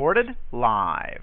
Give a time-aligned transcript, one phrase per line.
[0.00, 1.20] Recorded live.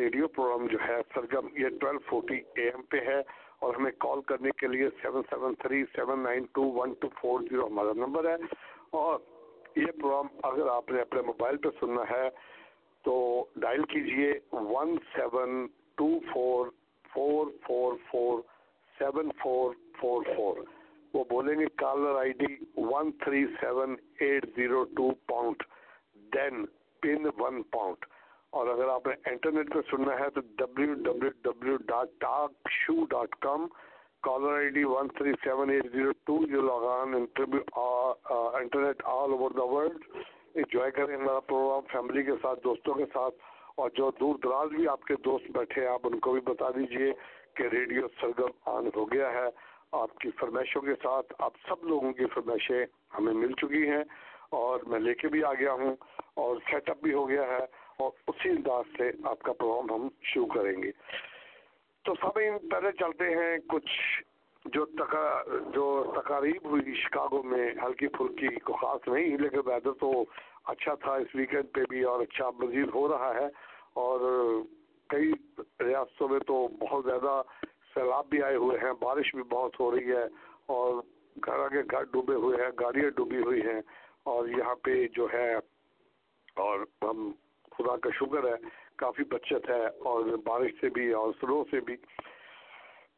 [0.00, 3.18] Radio program جو ہے سرگم یہ ٹویلو فورٹی اے ایم پہ ہے
[3.58, 7.40] اور ہمیں کال کرنے کے لیے seven seven three seven nine two one two four
[7.40, 8.36] zero ہمارا نمبر ہے۔
[8.90, 9.18] اور
[9.76, 12.28] یہ پروگرام اگر آپ نے اپنے موبائل پہ سننا ہے
[13.04, 13.14] تو
[13.56, 16.66] ڈائل کیجیے one seven two four
[17.14, 18.40] four four four
[18.98, 20.64] seven four four four
[21.14, 25.62] وہ بولیں گے caller I D one three seven eight zero two point
[26.32, 26.64] then
[27.02, 28.04] pin one point
[28.52, 33.04] اور اگر آپ نے انٹرنیٹ پہ سننا ہے تو W W W dot talk show
[33.10, 33.66] dot com
[34.22, 39.66] caller I D one three seven eight zero two جو لاغان internet all over the
[39.72, 40.04] world
[40.54, 43.34] enjoy کریں ہمارا پروگرام فیملی کے ساتھ، دوستوں کے ساتھ
[43.76, 46.70] اور جو دور دراز بھی آپ کے دوست بیٹھے ہیں، آپ ان کو بھی بتا
[46.76, 47.12] دیجیے
[47.56, 49.46] کہ ریڈیو سرگم آن ہو گیا ہے،
[50.00, 52.84] آپ کی فرمائشوں کے ساتھ آپ سب لوگوں کی فرمائشیں
[53.18, 54.02] ہمیں مل چکی ہیں
[54.58, 55.94] اور میں لے کے بھی آ گیا ہوں
[56.42, 57.64] اور سیٹ اپ بھی ہو گیا ہے
[58.00, 60.90] اور اسی انداز سے آپ کا پروگرام ہم شروع کریں گے۔
[62.04, 64.22] تو سامعین پہلے چلتے ہیں کچھ
[64.64, 65.42] جو تقا،
[65.74, 70.24] جو تقاریب ہوئی شکاگو میں ہلکی پھلکی کو خاص نہیں، لیکن ویدر تو
[70.64, 73.46] اچھا تھا، اس ویکینڈ پہ بھی اور اچھا مزید ہو رہا ہے۔
[73.92, 74.20] اور
[75.08, 75.32] کئی
[75.80, 77.42] ریاستوں میں تو بہت زیادہ
[77.94, 80.24] سیلاب بھی آئے ہوئے ہیں، بارش بھی بہت ہو رہی ہے
[80.66, 81.02] اور
[81.46, 83.80] گھر آگے گھر ڈوبے ہوئے ہیں، گاڑیاں ڈوبی ہوئی ہیں۔
[84.22, 85.54] اور یہاں پہ جو ہے
[86.54, 87.32] اور ہم
[87.78, 88.54] خدا کا شکر ہے،
[88.96, 91.96] کافی بچت ہے اور بارش سے بھی اور سرو سے بھی۔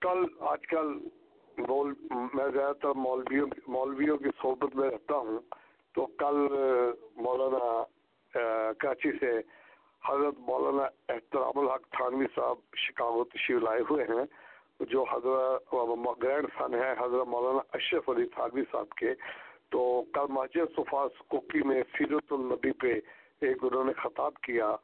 [0.01, 0.87] کل، آج کل
[1.59, 1.93] مول،
[2.35, 5.39] میں زیادہ تر مولویوں مولویوں کی صحبت میں رہتا ہوں۔
[5.95, 6.37] تو کل،
[7.17, 7.85] مولانا
[8.79, 9.31] کراچی سے
[10.09, 14.25] حضرت مولانا احترام الحق تھانوی صاحب شکاگو تشریف لائے ہوئے ہیں۔
[14.81, 15.75] جو حضرت
[16.23, 19.11] گرینڈ سن ہے حضرت مولانا اشرف علی تھانوی صاحب کے۔
[19.69, 22.95] تو کل مسجد سفاس کوکی میں سیرت النبی پہ
[23.43, 24.75] ایک انہوں نے خطاب کیا،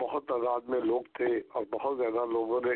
[0.00, 2.74] بہت تعداد میں لوگ تھے اور بہت زیادہ لوگوں نے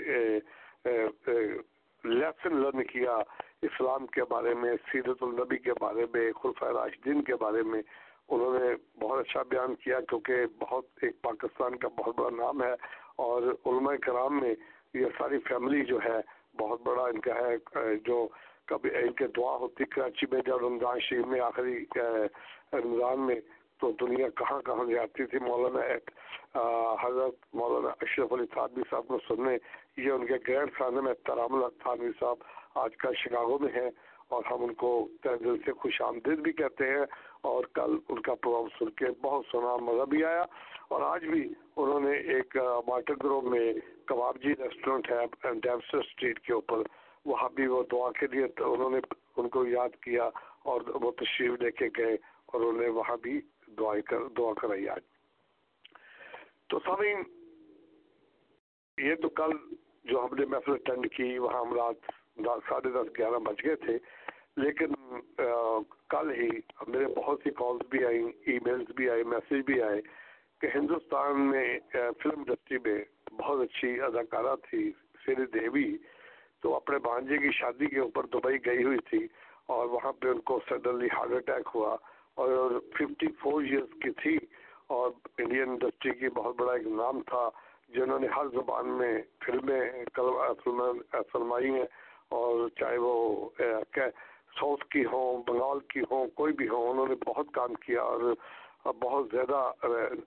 [2.05, 3.17] لیسن لرن کیا
[3.63, 7.83] اسلام کے بارے میں، سیرت النبی کے بارے میں، خلفۂ راشدین کے بارے میں۔
[8.29, 8.69] انہوں نے
[9.01, 12.73] بہت اچھا بیان کیا کیونکہ بہت ایک پاکستان کا بہت بڑا نام ہے
[13.17, 14.55] اور علماء کرام میں
[14.95, 16.21] یہ ساری فیملی جو ہے،
[16.59, 18.29] بہت بڑا ان کا ہے جو
[18.67, 21.85] کبھی ان کے دعا ہوتی، کراچی میں جب رمضان شریف میں آخری
[22.73, 23.41] رمضان میں
[23.81, 26.11] تو دنیا کہاں کہاں جاتی تھی، مولانا ایک
[27.03, 29.57] حضرت مولانا اشرف علی تھانوی صاحب کو سننے،
[29.97, 32.39] یہ ان کے گرینڈ خانے میں ترام اللہ تھانوی صاحب
[32.85, 33.91] آج کل شکاگو میں ہیں
[34.29, 34.91] اور ہم ان کو
[35.25, 37.05] دل سے خوش آمدید بھی کہتے ہیں
[37.51, 40.45] اور کل ان کا پروگرام سن کے بہت سنا مزہ بھی آیا۔
[40.89, 41.43] اور آج بھی
[41.77, 42.57] انہوں نے ایک
[42.87, 43.73] مارٹر گروہ میں
[44.09, 46.83] کباب جی ریسٹورینٹ ہے ڈیمسٹر اسٹریٹ کے اوپر،
[47.25, 48.99] وہاں بھی وہ دعا کے لیے انہوں نے
[49.37, 50.29] ان کو یاد کیا
[50.71, 52.15] اور وہ تشریف لے کے گئے
[52.47, 53.41] اور انہوں نے وہاں بھی
[53.79, 55.01] دعائیں کر دعا کرائی آج۔
[56.69, 57.23] تو سامعین،
[58.99, 59.53] یہ تو کل
[60.05, 61.97] جو ہم نے محفل اٹینڈ کی، وہاں ہم رات
[62.69, 63.99] ساڑھے دس گیارہ بج گئے تھے۔
[64.57, 64.93] لیکن
[66.09, 66.49] کل ہی
[66.89, 70.01] میرے بہت سی کالز بھی آئیں ای میلز بھی آئے، میسیج بھی آئے
[70.61, 74.93] کہ ہندوستان میں فلم انڈسٹری میں بہت اچھی اداکارہ تھی
[75.27, 75.97] سری دیوی۔
[76.61, 79.29] تو اپنے بھانجے کی شادی کے اوپر دبئی گئی ہوئی تھی
[79.67, 81.97] اور وہاں پہ ان کو سڈنلی ہارٹ اٹیک ہوا۔
[82.41, 84.37] اور ففٹی فور ایئرس کی تھی
[84.97, 87.49] اور انڈین انڈسٹری کی بہت بڑا ایک نام تھا،
[87.89, 89.13] جنہوں نے ہر زبان میں
[89.47, 89.81] فلمیں
[91.33, 91.87] فلمائی ہیں
[92.29, 93.15] اور چاہے وہ
[94.59, 98.35] ساؤتھ کی ہوں، بنگال کی ہوں، کوئی بھی ہوں، انہوں نے بہت کام کیا اور
[99.03, 99.61] بہت زیادہ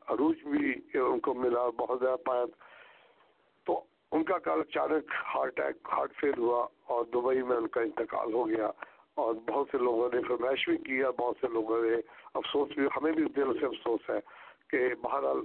[0.08, 2.46] عروج بھی ان کو ملا، بہت زیادہ پایا۔
[3.68, 3.80] تو
[4.12, 8.34] ان کا کل اچانک ہارٹ اٹیک، ہارٹ فیل ہوا اور دبئی میں ان کا انتقال
[8.34, 8.70] ہو گیا۔
[9.16, 11.96] اور بہت سے لوگوں نے فرمائش بھی کیا بہت سے لوگوں نے
[12.34, 14.20] افسوس بھی، ہمیں بھی دل سے افسوس ہے
[14.68, 15.38] کہ بہرحال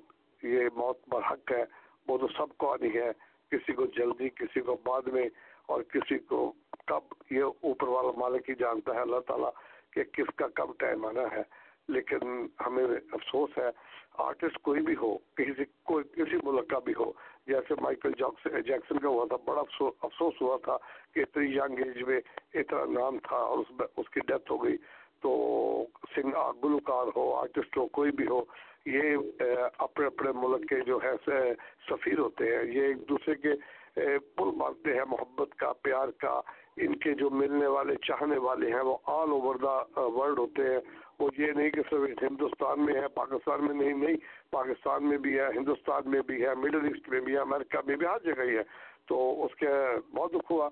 [0.43, 1.65] یہ موت برحق ہے،
[2.09, 3.11] وہ تو سب کو آنی ہے،
[3.51, 5.29] کسی کو جلدی، کسی کو بعد میں
[5.67, 6.53] اور کسی کو
[6.87, 9.51] کب، یہ اوپر والا مالک ہی جانتا ہے اللہ تعالیٰ
[9.91, 11.43] کہ کس کا کب ٹائم آنا ہے۔
[11.89, 13.71] لیکن ہمیں افسوس ہے،
[14.19, 17.13] آرٹسٹ کوئی بھی ہو، کسی کوئی، کسی ملک کا بھی ہو
[17.49, 18.13] جیسے مائیکل
[18.67, 20.77] جیکسن کا ہوا تھا، بڑا افسوس ہوا تھا
[21.15, 22.21] کہ اتنی ینگ ایج میں
[22.55, 24.77] اتنا نام تھا اور اس اس کی ڈیتھ ہو گئی۔
[25.23, 25.31] تو
[26.15, 26.33] سنگ
[26.65, 28.41] گلوکار ہو آرٹسٹ ہو، کوئی بھی ہو،
[28.87, 29.17] یہ
[29.79, 31.13] اپنے اپنے ملک کے جو ہے
[31.89, 33.55] سفیر ہوتے ہیں۔ یہ ایک دوسرے کے
[34.35, 36.41] پل مارتے ہیں، محبت کا، پیار کا
[36.81, 40.81] ان کے جو ملنے والے، چاہنے والے ہیں، وہ آل اوور دا ورلڈ ہوتے ہیں۔
[41.19, 44.17] وہ یہ نہیں کہ صرف ہندوستان میں ہے، پاکستان میں نہیں نہیں،
[44.51, 47.97] پاکستان میں بھی ہے، ہندوستان میں بھی ہے، مڈل ایسٹ میں بھی ہے، امریکہ میں
[47.97, 48.63] بھی، ہر جگہ ہی ہے۔
[49.07, 49.67] تو اس کے
[50.15, 50.69] بہت دکھ ہوا۔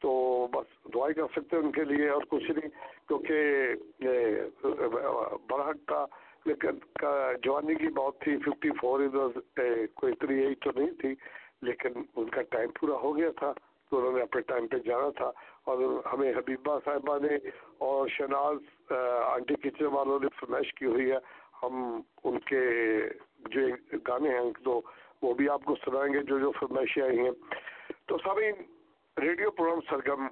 [0.00, 2.68] تو بس دعائی کر سکتے ہیں ان کے لیے اور کچھ نہیں،
[3.08, 3.38] کیونکہ
[5.50, 6.06] برحق تھا
[6.44, 7.04] لیکن
[7.44, 9.00] جوانی کی بہت تھی۔ ففٹی فور
[9.94, 11.14] کوئی اتنی ایج تو نہیں تھی،
[11.62, 13.52] لیکن ان کا ٹائم پورا ہو گیا تھا۔
[13.94, 15.30] تو انہوں نے اپنے ٹائم پہ جانا تھا
[15.64, 15.78] اور
[16.12, 17.36] ہمیں حبیبہ صاحبہ نے
[17.78, 18.92] اور شناز
[19.24, 21.18] آنٹی کچن والوں نے فرمائش کی ہوئی ہے،
[21.62, 22.60] ہم ان کے
[23.50, 23.60] جو
[24.08, 24.80] گانے ہیں، تو
[25.22, 27.30] وہ بھی آپ کو سنائیں گے جو جو فرمائشیں آئی ہیں۔
[28.06, 28.50] تو سبھی
[29.16, 30.26] ریڈیو پروگرام سرگم،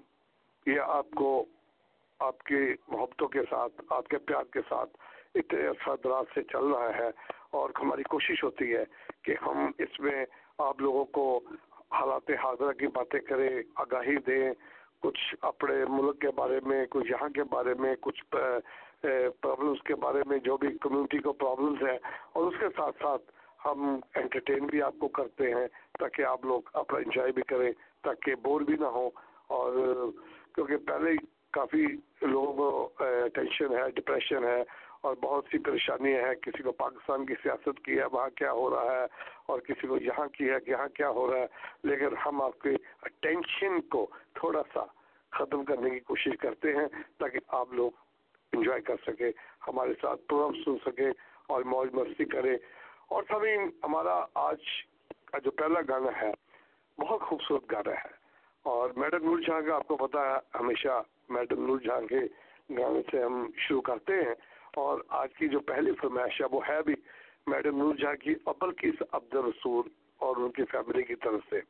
[0.66, 1.44] یہ آپ کو،
[2.20, 4.96] آپ کی محبتوں کے ساتھ، آپ کے پیار کے ساتھ
[5.34, 7.10] اتنے عرصہ دراز سے چل رہا ہے
[7.50, 8.84] اور ہماری کوشش ہوتی ہے
[9.22, 10.24] کہ ہم اس میں
[10.58, 11.40] آپ لوگوں کو
[11.92, 13.50] حالات حاضرہ کی باتیں کریں،
[13.82, 14.52] آگاہی دیں،
[15.02, 20.22] کچھ اپنے ملک کے بارے میں، کچھ یہاں کے بارے میں، کچھ پرابلمس کے بارے
[20.26, 21.98] میں، جو بھی کمیونٹی کو پرابلمس ہیں،
[22.32, 23.30] اور اس کے ساتھ ساتھ
[23.64, 25.66] ہم انٹرٹین بھی آپ کو کرتے ہیں
[25.98, 27.70] تاکہ آپ لوگ اپنا انجوائے بھی کریں،
[28.04, 29.10] تاکہ بور بھی نہ ہوں،
[29.48, 29.72] اور
[30.54, 31.10] کیونکہ پہلے
[31.52, 31.84] کافی
[32.22, 34.62] لوگوں کو ٹینشن ہے ڈپریشن ہے
[35.02, 38.70] اور بہت سی پریشانیاں ہیں، کسی کو پاکستان کی سیاست کی ہے، وہاں کیا ہو
[38.70, 39.06] رہا ہے،
[39.46, 41.46] اور کسی کو یہاں کی ہے کہ یہاں کیا ہو رہا ہے۔
[41.84, 42.76] لیکن ہم آپ کی
[43.20, 44.80] ٹینشن کو تھوڑا سا
[45.32, 46.86] ختم کرنے کی کوشش کرتے ہیں
[47.18, 47.90] تاکہ آپ لوگ
[48.52, 49.30] انجوائے کر سکیں،
[49.68, 51.10] ہمارے ساتھ پروگرام سن سکیں
[51.46, 52.56] اور موج مستی کریں۔
[53.08, 54.56] اور سبھی ہمارا آج
[55.24, 56.32] کا جو پہلا گانا ہے،
[56.98, 58.08] بہت خوبصورت گانا ہے۔
[58.62, 62.20] اور میڈم نور جہاں کا آپ کو پتا ہے، ہمیشہ میڈم نور جہاں کے
[62.78, 66.82] گانے سے ہم شروع کرتے ہیں۔ اور آج کی جو پہلی فرمائش ہے وہ ہے
[66.82, 66.94] بھی
[67.46, 69.88] میڈم نور جہاں کی ابل کی عبد رسول
[70.18, 71.60] اور ان کی فیملی کی طرف سے۔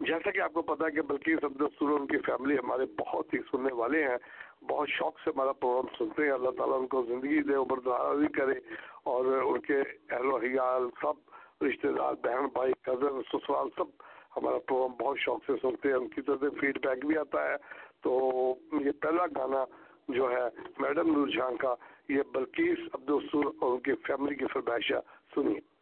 [0.00, 2.86] جیسا کہ آپ کو پتا ہے کہ بلکہ عبد رسول اور ان کی فیملی ہمارے
[2.98, 4.16] بہت ہی سننے والے ہیں،
[4.64, 8.18] بہت شوق سے ہمارا پروگرام سنتے ہیں۔ اللہ تعالیٰ ان کو زندگی دے، عمر دراز
[8.36, 8.54] کرے،
[9.02, 11.12] اور ان کے اہل و حیال سب
[11.64, 13.84] رشتے دار، بہن بھائی کزن سسرال، سب
[14.36, 17.50] ہمارا پروگرام بہت شوق سے سنتے ہیں۔ ان کی طرف سے فیڈ بیک بھی آتا
[17.50, 17.56] ہے۔
[18.00, 18.20] تو
[18.72, 19.64] یہ پہلا گانا
[20.08, 20.44] جو ہے
[20.78, 21.74] میڈم نور جہاں کا،
[22.08, 25.00] یہ بلکیس عبدالسور اور ان کی فیملی کی فرمائشہ
[25.34, 25.73] سنیے۔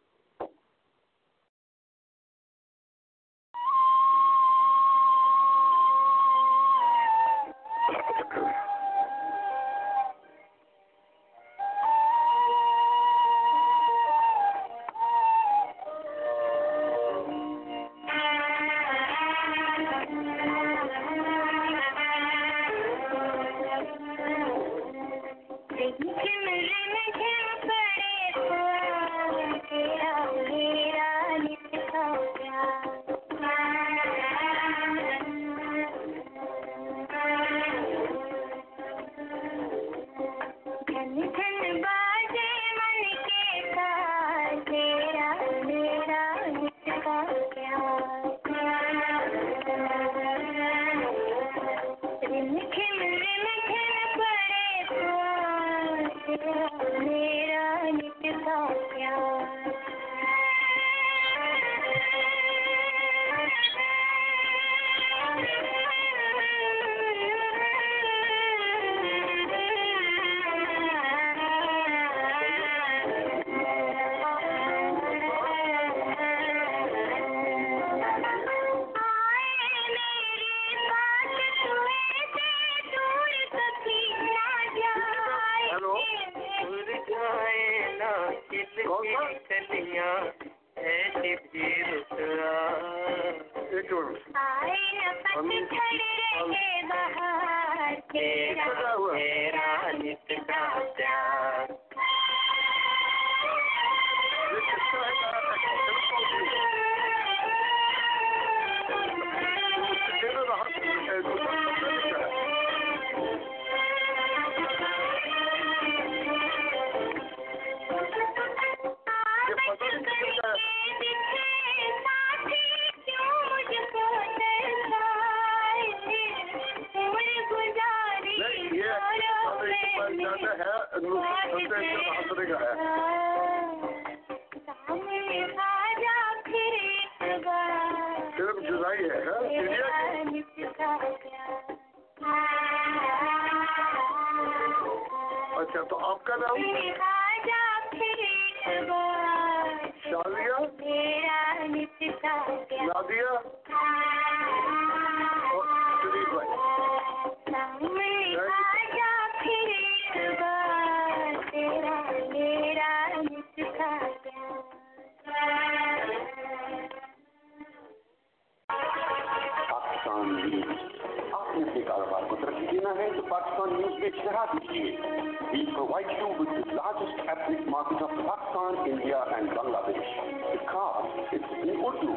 [181.57, 182.13] یعنی اردو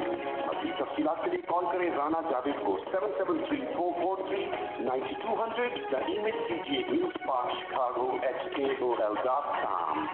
[0.47, 4.45] اپنی تفصیلات کے لیے کال کریں رانا جاوید کو seven seven three four four three
[4.81, 10.05] ninety two hundred the mail کیجیے نیوز پاک Chicago H K O L dot com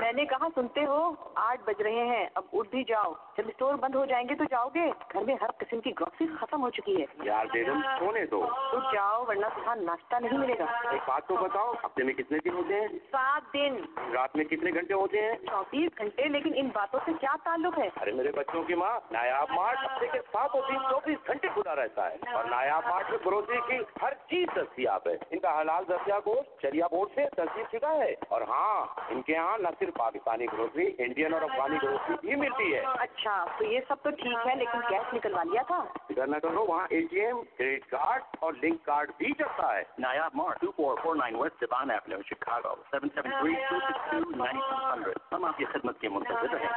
[0.00, 0.98] میں نے کہا سنتے ہو،
[1.34, 4.44] آٹھ بج رہے ہیں، اب اٹھ بھی جاؤ۔ جب اسٹور بند ہو جائیں گے تو
[4.44, 8.26] جاؤ گے۔ گھر میں ہر قسم کی گروسری ختم ہو چکی ہے۔ یار بیگم سونے
[8.26, 12.14] دو۔ تو جاؤ ورنہ تمہاں ناشتہ نہیں ملے گا۔ ایک بات تو بتاؤ ہفتے میں
[12.14, 13.76] کتنے دن ہوتے ہیں؟ سات دن۔
[14.14, 17.88] رات میں کتنے گھنٹے ہوتے ہیں؟ چوبیس گھنٹے لیکن ان باتوں سے کیا تعلق ہے؟
[18.00, 22.10] ارے میرے بچوں کی ماں نایاب مارٹ ہفتے کے ساتھ ہوتی چوبیس گھنٹے کھلا رہتا
[22.10, 26.22] ہے۔ اور نایاب مارٹ میں گروسری کی ہر چیز دستیاب ہے۔ ان کا حلال دستیاب
[26.26, 30.46] گوشت شریعہ بورڈ سے تصدیق شدہ ہے۔ اور ہاں ان کے یہاں نہ صرف پاکستانی
[30.52, 34.46] گروسری انڈین اور افغانی گروسری بھی ملتی ہے۔ اچھا۔ اچھا تو یہ سب تو ٹھیک
[34.46, 35.78] ہے لیکن کیش نکلوا لیا تھا؟
[36.10, 39.82] ادھر نہ کرو وہاں A T M credit card اور لنک کارڈ بھی چلتا ہے۔
[39.98, 46.70] Nayab mart 2449 west Devon avenue Chicago 7732629200 ہم آپ کی خدمت کے منتظر ہیں۔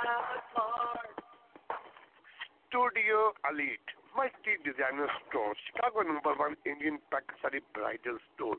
[2.55, 3.19] Studio
[3.51, 8.55] elite multi designer store Chicago number one Indian Pakistani bridal store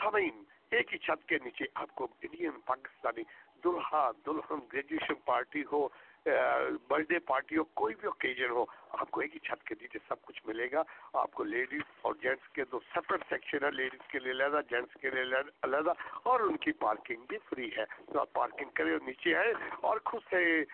[0.00, 0.36] سامعین
[0.70, 3.22] ایک ہی چھت کے نیچے آپ کو انڈین پاکستانی
[3.64, 5.82] دلہا دلہن گریجویشن پارٹی ہو۔
[6.26, 9.98] برتھ ڈے پارٹی ہو، کوئی بھی اوکیجن ہو، آپ کو ایک ہی چھت کے نیچے
[10.08, 14.08] سب کچھ ملے گا۔ آپ کو لیڈیز اور جینٹس کے دو سپریٹ سیکشن ہے لیڈیز
[14.08, 15.22] کے لیے علیحدہ جینٹس کے لیے
[15.62, 19.52] علیحدہ اور ان کی پارکنگ بھی فری ہے۔ تو آپ پارکنگ کریں نیچے آئے
[19.82, 20.64] اور خود سے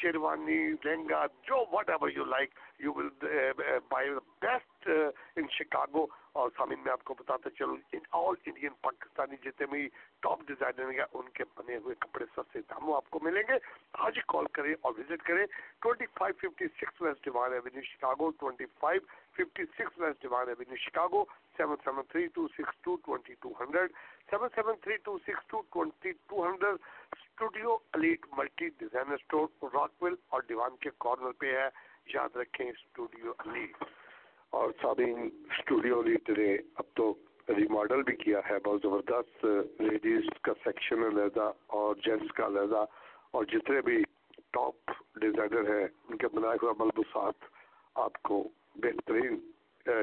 [0.00, 3.08] شیروانی، لہنگا، جو whatever you like you will
[3.88, 4.10] buy
[4.42, 4.88] best
[5.36, 7.76] in Chicago اور سامن میں آپ کو بتاتا چلوں
[8.10, 9.88] آل انڈین پاکستانی جتنے بھی
[10.22, 13.58] ٹاپ ڈیزائنر ہیں، ان کے بنے ہوئے کپڑے سستے داموں آپ کو ملیں گے۔
[14.06, 15.46] آج ہی کال کریں اور وزٹ کریں۔
[15.82, 19.00] Twenty five fifty six west Devon avenue Chicago twenty five
[19.36, 21.24] fifty six west Devon avenue Chicago
[21.56, 23.90] seven seven three two six two twenty two hundred
[24.30, 26.78] seven seven three two six two twenty two hundred
[27.12, 29.46] studio elite multi designer store
[30.02, 31.68] Rockwell اور Devon کے corner پہ ہے۔
[32.14, 33.82] یاد رکھیں studio elite
[34.52, 37.12] اور سابین studio lead نے اب تو
[37.48, 39.44] ریماڈل بھی کیا ہے، بہت زبردست
[39.80, 42.84] لیڈیز کا سیکشن علیحدہ اور جینٹس کا علیحدہ
[43.30, 44.02] اور جتنے بھی
[44.52, 44.90] ٹاپ
[45.20, 47.48] ڈیزائنر ہیں، ان کے بنائے ہوا ملبوسات
[47.96, 48.42] آپ کو
[48.82, 49.38] بہترین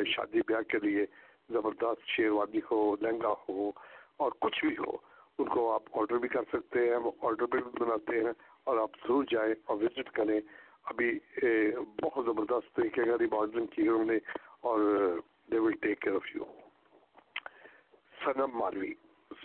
[0.07, 1.05] شادی بیاہ کے لیے
[1.49, 3.69] زبردست شیروانی ہو، لہنگا ہو
[4.17, 4.95] اور کچھ بھی ہو،
[5.39, 8.77] ان کو آپ آرڈر بھی کر سکتے ہیں، وہ آرڈر پہ بھی بناتے ہیں اور
[8.77, 10.39] آپ ضرور جائیں اور وزٹ کریں۔
[10.87, 11.11] ابھی
[12.01, 14.17] بہت زبردست طریقے کا ریماڈلنگ کی انہوں نے
[14.61, 14.79] اور
[15.51, 16.45] they will take care of you
[18.25, 18.93] Sanam Marvi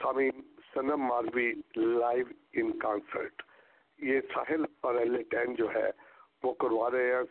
[0.03, 0.41] سامین
[0.75, 3.43] Sanam Marvi live in concert
[3.99, 5.91] یہ ساحل اور ایل ٹین جو ہے،
[6.43, 7.23] وہ کروا رہے ہیں۔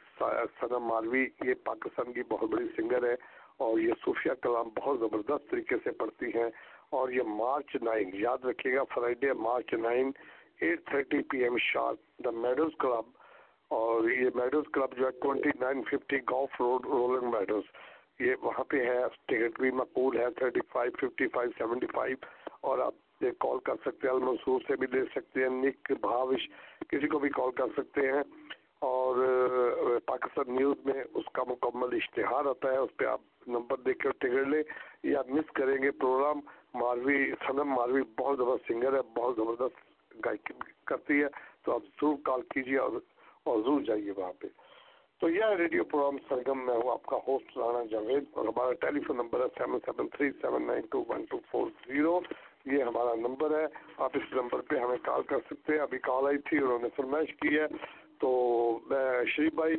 [0.60, 3.16] سنم ماروی یہ پاکستان کی بہت بڑی سنگر ہے
[3.58, 6.50] اور یہ صوفیہ کلام بہت زبردست طریقے سے پڑھتی ہیں
[6.90, 10.12] اور یہ مارچ نائن، یاد رکھیے گا، Friday March nine,
[10.62, 13.06] eight thirty P M sharp the Meadows club
[13.72, 17.64] اور یہ میڈوز کلب جو ہے twenty nine fifty Golf road Rolling Meadows
[18.20, 22.18] یہ وہاں پہ ہے ٹکٹ بھی مقبول ہے thirty five fifty five seventy five
[22.62, 26.48] اور آپ یہ کال کر سکتے ہیں المنصور سے بھی لے سکتے ہیں، نک، بھاوش،
[26.90, 28.22] کسی کو بھی کال کر سکتے ہیں
[28.80, 29.16] اور
[30.06, 34.12] پاکستان نیوز میں اس کا مکمل اشتہار آتا ہے، اس پہ آپ نمبر دیکھ کر
[34.18, 34.64] ٹکٹ لیں
[35.04, 36.40] یا مس کریں گے پروگرام
[36.74, 40.54] ماروی سنم ماروی بہت زبردست سنگر ہے، بہت زبردست گائکی
[40.86, 41.28] کرتی ہے،
[41.64, 43.00] تو آپ ضرور کال کیجیے اور
[43.44, 44.48] اور ضرور جائیے وہاں پہ۔
[45.20, 49.00] تو یہ ریڈیو پروگرام سرگم میں ہوں آپ کا ہوسٹ رانا جاوید اور ہمارا ٹیلی
[49.00, 52.20] فون نمبر ہے seven seven three seven nine two one two four zero.
[52.66, 53.66] یہ ہمارا نمبر ہے۔
[53.98, 56.88] آپ اس نمبر پہ ہمیں کال کر سکتے ہیں۔ ابھی کال آئی تھی انہوں نے
[56.96, 57.66] فرمائش کی ہے۔
[58.20, 58.30] تو
[58.90, 59.76] میں شریف بھائی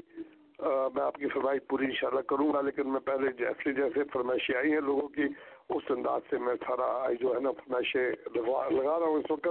[0.94, 4.72] میں آپ کی فرمائش پوری انشاءاللہ کروں گا، لیکن میں پہلے جیسے جیسے فرمائشیں آئی
[4.72, 5.22] ہیں لوگوں کی،
[5.68, 9.48] اس انداز سے میں سارا جو ہے نا، فرمائشیں لگا رہا ہوں اس وقت۔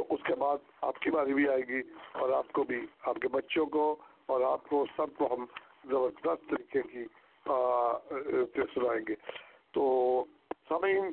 [0.00, 1.80] تو اس کے بعد آپ کی باری بھی آئے گی
[2.12, 5.44] اور آپ کو بھی، آپ کے بچوں کو اور آپ کو سب کو ہم
[5.84, 7.04] زبردست طریقے کی
[8.74, 9.14] سنائیں گے۔
[9.70, 10.24] تو
[10.68, 11.10] سمعین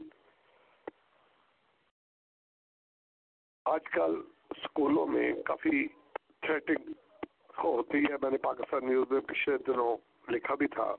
[3.66, 5.88] آج کل اسکولوں میں کافی
[6.42, 6.92] تھریٹنگ
[7.64, 9.98] ہوتی ہے۔ میں نے پاکستان نیوز میں پچھلے دنوں
[10.32, 10.96] لکھا بھی تھا،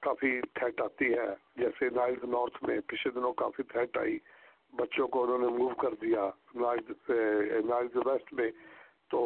[0.00, 4.18] کافی تھریٹ آتی ہے۔ جیسے نائل نارتھ میں پچھلے دنوں کافی تھریٹ آئی۔
[4.72, 8.50] بچوں کو انہوں نے موو کر دیا نائز ویسٹ eh, میں،
[9.10, 9.20] تو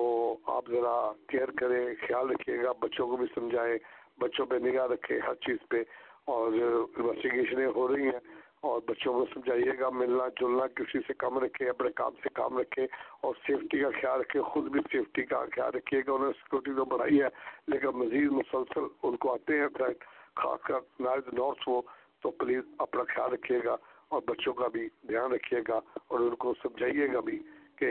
[0.46, 0.94] آپ ذرا
[1.28, 3.76] کیئر کریں، خیال رکھیے گا، بچوں کو بھی سمجھائیں،
[4.20, 5.82] بچوں پہ نگاہ رکھیں ہر چیز پہ،
[6.26, 8.24] اور انویسٹیگیشنیں ہو رہی ہیں،
[8.60, 12.58] اور بچوں کو سمجھائیے گا، ملنا جلنا، کسی سے کم رکھیں، اپنے کام سے کام
[12.58, 12.86] رکھیں،
[13.20, 16.74] اور سیفٹی کا خیال رکھیں، خود بھی سیفٹی کا خیال رکھیے گا، انہوں نے سیکورٹی
[16.76, 17.28] تو بڑھائی ہے،
[17.66, 19.68] لیکن مزید مسلسل ان کو آتے ہیں
[20.36, 21.80] خاص کر نارتھ نارتھ ہو
[22.22, 23.76] تو پلیز اپنا خیال رکھیے گا۔
[24.10, 27.38] اور بچوں کا بھی دھیان رکھیے گا اور ان کو سمجھائیے گا بھی
[27.76, 27.88] کہ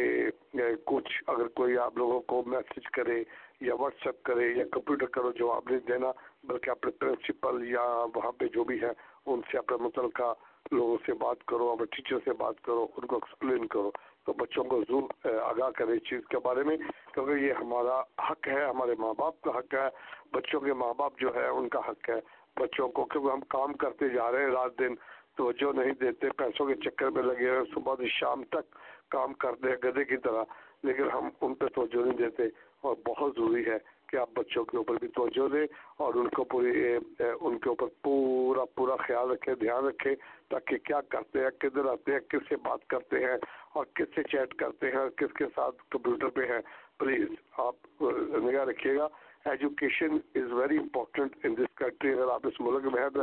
[0.85, 3.23] کچھ اگر کوئی آپ لوگوں کو میسج کرے
[3.61, 6.11] یا واٹس ایپ کرے یا کمپیوٹر کرو جواب نہیں دینا،
[6.43, 7.83] بلکہ اپنے پرنسپل یا
[8.15, 8.91] وہاں پہ جو بھی ہے
[9.25, 10.33] ان سے اپنے متعلقہ
[10.71, 13.91] لوگوں سے بات کرو، اپنے ٹیچر سے بات کرو، ان کو ایکسپلین کرو۔
[14.25, 16.77] تو بچوں کو ضرور آگاہ کرے اس چیز کے بارے میں،
[17.13, 17.99] کیونکہ یہ ہمارا
[18.29, 19.87] حق ہے، ہمارے ماں باپ کا حق ہے،
[20.33, 22.19] بچوں کے ماں باپ جو ہے ان کا حق ہے
[22.59, 24.93] بچوں کو، کیونکہ ہم کام کرتے جا رہے ہیں رات دن۔
[25.37, 28.75] توجہ نہیں دیتے، پیسوں کے چکر میں لگے ہوئے صبح سے شام تک
[29.09, 30.43] کام کرتے ہیں گدے کی طرح،
[30.83, 32.43] لیکن ہم ان پہ توجہ نہیں دیتے۔
[32.81, 33.77] اور بہت ضروری ہے
[34.09, 35.67] کہ آپ بچوں کے اوپر بھی توجہ دیں
[35.97, 36.95] اور ان کو پوری
[37.41, 40.15] ان کے اوپر پورا پورا خیال رکھیں، دھیان رکھیں،
[40.49, 43.37] تاکہ کیا کرتے ہیں، کدھر آتے ہیں، کس سے بات کرتے ہیں
[43.73, 46.61] اور کس سے چیٹ کرتے ہیں اور کس کے ساتھ کمپیوٹر پہ ہیں۔
[46.97, 48.03] پلیز آپ
[48.37, 49.07] نگاہ رکھیے گا۔
[49.45, 53.21] Education is very important in this country اگر آپ اس ملک میں ہیں تو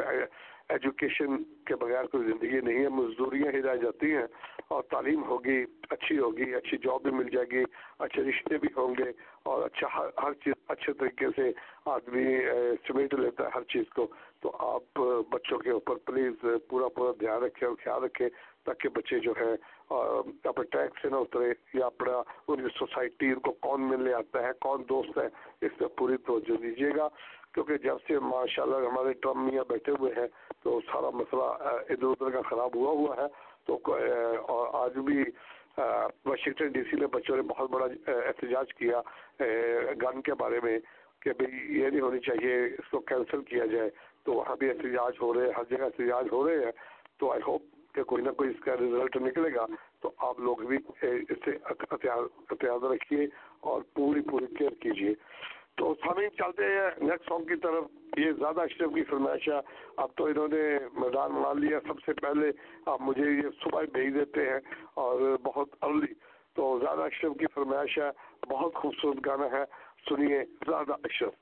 [0.72, 4.26] ایجوکیشن کے بغیر کوئی زندگی نہیں ہے، مزدوریاں ہی رہ جاتی ہیں
[4.68, 7.64] اور تعلیم ہوگی، اچھی ہوگی، اچھی جاب بھی مل جائے گی،
[7.98, 9.11] اچھے رشتے بھی ہوں گے
[9.42, 11.50] اور اچھا ہر ہر چیز اچھے طریقے سے
[11.85, 12.26] آدمی
[12.88, 14.06] سمیٹ لیتا ہے ہر چیز کو۔
[14.40, 18.28] تو آپ بچوں کے اوپر پلیز پورا پورا دھیان رکھیں اور خیال رکھیں
[18.64, 19.56] تاکہ بچے جو ہیں
[20.44, 24.42] اپنے ٹیکس سے نہ اترے یا اپنا ان کی سوسائٹی ان کو کون ملنے آتا
[24.42, 25.26] ہے، کون دوست ہے،
[25.66, 27.09] اس پہ پوری توجہ دیجیے گا۔
[27.55, 30.26] کیونکہ جب سے ماشاء اللہ ہمارے ٹرمپ میاں بیٹھے ہوئے ہیں،
[30.62, 33.26] تو سارا مسئلہ ادھر ادھر کا خراب ہوا ہوا ہے۔
[33.66, 33.78] تو
[34.48, 35.24] اور آج بھی
[35.78, 39.00] واشنگٹن ڈی سی نے بچوں نے بہت بڑا احتجاج کیا
[40.02, 40.78] گن کے بارے میں
[41.22, 43.90] کہ بھئی یہ نہیں ہونی چاہیے اس کو کینسل کیا جائے۔
[44.24, 46.72] تو وہاں بھی احتجاج ہو رہے ہیں، ہر جگہ احتجاج ہو رہے ہیں۔
[47.18, 49.66] تو آئی ہوپ کہ کوئی نہ کوئی اس کا رزلٹ نکلے گا،
[50.00, 53.26] تو آپ لوگ بھی اس سے احتیاط رکھیے
[53.61, 55.14] اور پوری پوری کیئر کیجیے۔
[55.76, 57.85] تو سامعین، چلتے ہیں نیکسٹ سانگ کی طرف۔
[58.16, 59.55] یہ زیادہ اشرف کی فرمائش ہے۔
[59.96, 62.50] اب تو انہوں نے میدان بنا لیا۔ سب سے پہلے
[62.87, 64.61] آپ مجھے یہ صبح بھیج دیتے ہیں
[64.94, 66.14] اور بہت ارلی
[66.55, 68.11] تو زیادہ اشرف کی فرمائش ہے۔
[68.48, 69.64] بہت خوبصورت گانا ہے۔
[70.09, 71.33] سنیے زیادہ اشرف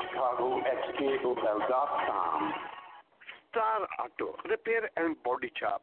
[0.00, 2.40] Chicago at K O L dot com
[3.32, 5.82] star auto repair and body shop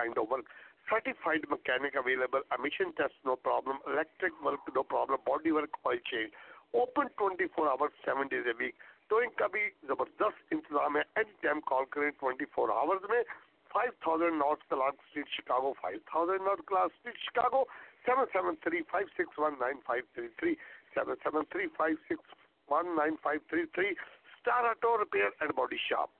[0.00, 0.46] kind of work
[0.90, 6.32] certified mechanic available, emission test no problem, electric work no problem, body work oil change,
[6.74, 8.74] open 24 hours, 7 days a week.
[9.10, 13.22] تو ان کا بھی زبردست انتظام ہے۔ Any time call کریں twenty four hours میں
[13.70, 17.64] five thousand north Clark street Chicago five thousand north Clark street Chicago
[18.04, 20.54] seven seven three five six one nine five three three
[20.94, 22.34] seven seven three five six
[22.68, 26.10] one nine five three three star auto repair and body shop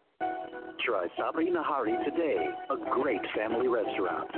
[0.85, 4.29] Try Sabri Nahari today, a great family restaurant.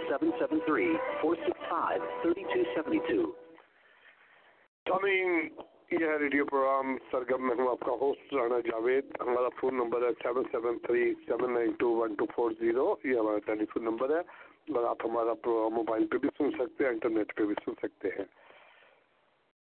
[5.90, 9.04] یہ ہے radio program سرگم میں ہوں آپ کا host Rana Javed.
[9.20, 13.18] ہمارا phone number ہے seven seven three seven nine two one two four zero یہ
[13.18, 14.20] ہمارا ٹیلی فون نمبر ہے
[14.74, 18.08] اور آپ ہمارا پروگرام موبائل پہ بھی سن سکتے ہیں انٹرنیٹ پہ بھی سن سکتے
[18.08, 18.24] ہیں۔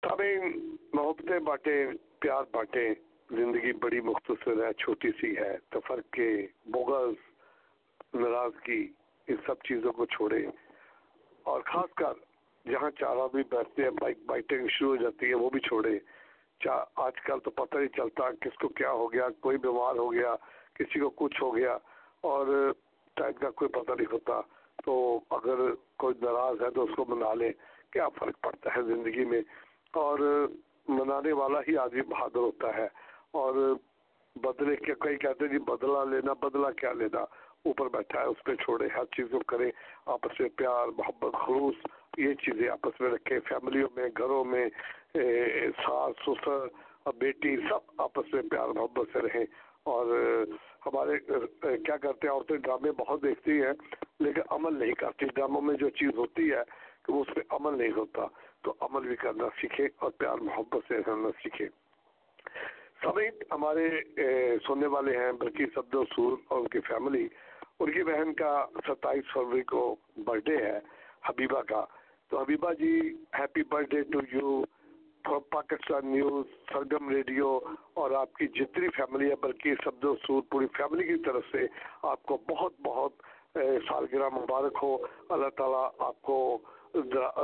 [0.03, 1.87] تابعین، محبتیں بانٹیں
[2.19, 2.95] پیار بانٹیں
[3.31, 7.15] زندگی بڑی مختصر ہے، چھوٹی سی ہے تفرق کے بغض،
[8.15, 8.89] ناراضگی،
[9.29, 10.47] ان سب چیزوں کو چھوڑیں۔
[11.43, 12.13] اور خاص کر،
[12.71, 16.16] جہاں چارہ بھی بیٹھتے ہیں بائک بائٹنگ شروع ہو جاتی ہے، وہ بھی چھوڑیں۔
[16.59, 20.13] کیا آج کل تو پتہ نہیں چلتا کس کو کیا ہو گیا، کوئی بیمار ہو
[20.13, 20.35] گیا،
[20.75, 21.79] کسی کو کچھ ہو گیا،
[22.21, 22.73] اور
[23.15, 24.41] ٹائم کا کوئی پتہ نہیں ہوتا۔
[24.85, 25.59] تو اگر
[25.97, 27.53] کوئی ناراض ہے تو اس کو منا لیں
[27.91, 29.41] کیا فرق پڑتا ہے زندگی میں۔
[29.93, 30.47] اور
[30.89, 32.89] منانے والا ہی آدمی بہادر ہوتا ہے۔
[33.31, 33.75] اور
[34.37, 37.21] بدلے کے کئی کہتے ہیں جی بدلہ لینا، بدلہ کیا لینا؟
[37.65, 39.71] اوپر بیٹھا ہے، اس پہ چھوڑے، ہر چیز کو کریں
[40.07, 41.75] آپس میں پیار، محبت، خلوص،
[42.17, 44.67] یہ چیزیں آپس میں رکھیں فیملیوں میں، گھروں میں
[45.87, 46.67] ساس، سسر
[47.03, 49.45] اور بیٹی سب آپس میں پیار محبت سے رہیں۔
[49.83, 50.07] اور
[50.87, 51.19] ہمارے،
[51.61, 55.89] کیا کرتے ہیں، عورتیں ڈرامے بہت دیکھتی ہیں، لیکن عمل نہیں کرتی۔ ڈراموں میں جو
[55.89, 56.63] چیز ہوتی ہے
[57.05, 58.23] کہ اس پہ عمل نہیں ہوتا،
[58.63, 61.67] تو عمل بھی کرنا سیکھیں اور پیار محبت سے رہنا سیکھیں۔
[63.03, 64.01] سمیت ہمارے
[64.67, 67.29] سننے والے ہیں برقی سبد و سور اور ان کی فیملی۔
[67.81, 70.79] ان کی بہن کا ستائیس فروری کو برتھ ڈے ہے،
[71.25, 71.85] حبیبہ کا۔
[72.31, 73.01] تو Habiba ji
[73.39, 74.65] happy birthday to you
[75.29, 77.59] Pakistan news, Sargam radio
[77.95, 81.59] اور آپ کی جتنی فیملی ہے، بلکہ سبز و سور پوری فیملی کی طرف سے
[82.03, 83.13] آپ کو بہت بہت
[83.89, 86.59] سالگرہ مبارک ہو۔ اللہ تعالیٰ آپ کو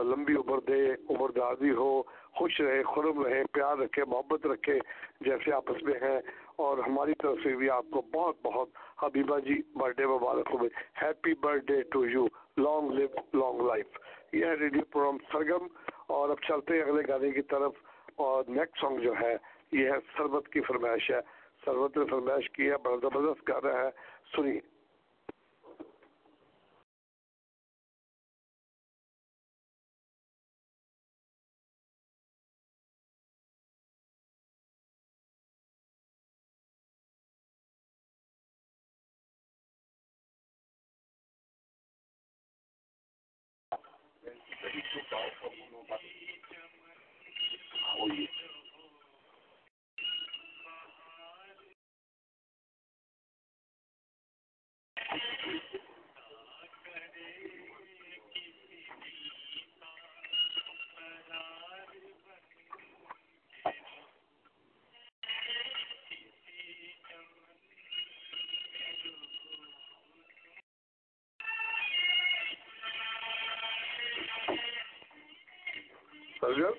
[0.02, 2.02] لمبی عمر دے، عمر دازی ہو،
[2.34, 4.78] خوش رہے، خرم رہے، پیار رکھے، محبت رکھے،
[5.20, 6.20] جیسے آپس میں ہیں۔
[6.56, 8.68] اور ہماری طرف سے بھی آپ کو بہت بہت
[9.02, 10.58] حبیبہ جی برتھ ڈے مبارک ہو۔
[11.02, 13.86] Happy birthday to you long live long life
[14.32, 15.66] یہ ریڈیو پروگرام سرگم۔
[16.12, 17.72] اور اب چلتے ہیں اگلے گانے کی طرف،
[18.16, 19.36] اور نیکسٹ سانگ جو ہے،
[19.72, 21.20] یہ ہے سربت کی فرمائش ہے۔
[21.64, 23.90] سربت نے فرمائش کی ہے، بڑا زبردست گانا ہے۔
[24.36, 24.71] سنیے۔
[44.72, 45.16] とか、
[48.08, 48.31] い。
[76.52, 76.70] ہلو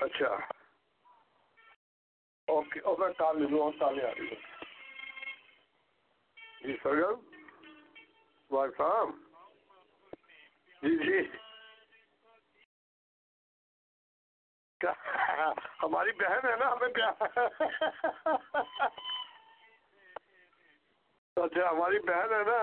[0.00, 0.30] اچھا
[2.48, 4.34] اوکے اوکے ٹال لے لو ٹالیں آ رہی
[6.62, 7.20] جی سرگم
[8.50, 9.08] وار صاحب
[10.82, 11.20] جی جی
[15.82, 16.90] ہماری بہن ہے نا ہمیں
[21.36, 22.60] اچھا ہماری بہن ہے نا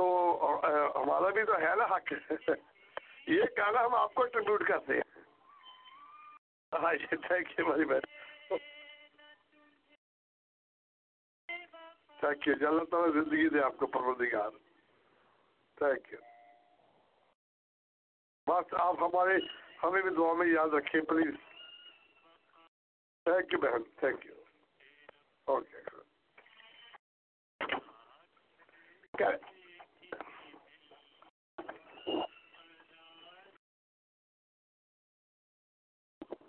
[0.00, 0.06] تو،
[1.02, 2.12] ہمارا بھی تو ہے نا حق۔
[3.26, 5.08] یہ گانا ہم آپ کو ٹریبیوٹ کرتے ہیں۔
[6.82, 8.56] ہاں جی تھینک یو ہماری بہن
[12.20, 14.50] تھینک یو اللہ تعالیٰ زندگی دے آپ کو، پروردگار۔
[15.78, 16.18] تھینک یو
[18.46, 19.36] بس، آپ ہمارے،
[19.82, 21.34] ہمیں بھی دعا میں یاد رکھیں پلیز
[23.26, 24.34] تھینک یو بہن thank you
[25.44, 25.78] okay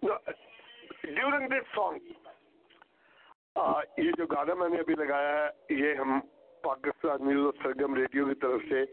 [0.02, 1.98] during this song
[3.98, 6.20] یہ جو گانا میں نے ابھی لگایا ہے، یہ ہم
[6.64, 8.84] پاکستان نیوز سرگم ریڈیو کی طرف سے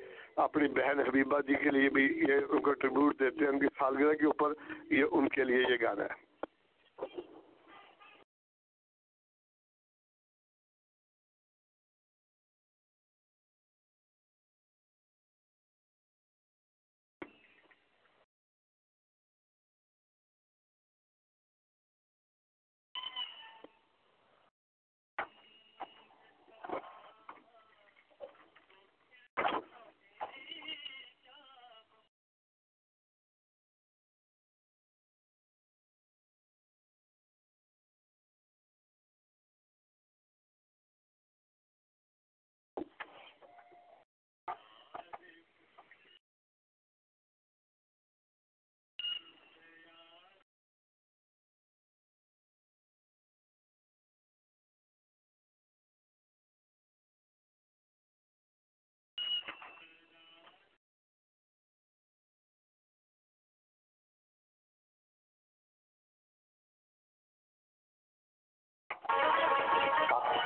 [0.42, 3.66] اپنی بہن حبیبہ جی کے لیے بھی یہ ان کو ٹریبیوٹ دیتے ہیں، ان کی
[3.78, 4.52] سالگرہ کے اوپر
[4.90, 6.16] یہ ان کے لیے یہ گانا ہے۔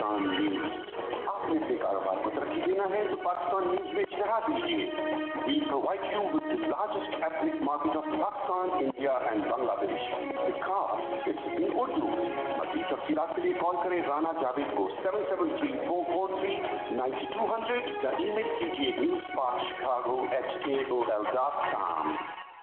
[0.03, 4.49] پاکستان نیوز آپ نے اپنے کاروبار کو ترقی دینا ہے تو پاکستان نیوز میں اشتہار
[4.49, 10.05] دیجیے We provide you with the largest ethnic market of Pakistan, India and Bangladesh.
[10.41, 12.11] Because it's in Urdu.
[12.59, 16.57] مزید تفصیلات کے لیے کال کریں رانا جاوید کو seven seven three four four three
[16.97, 21.61] ninety two hundred یا ای میل کیجیے نیوز پاک Chicago H K O L dot
[21.73, 22.15] com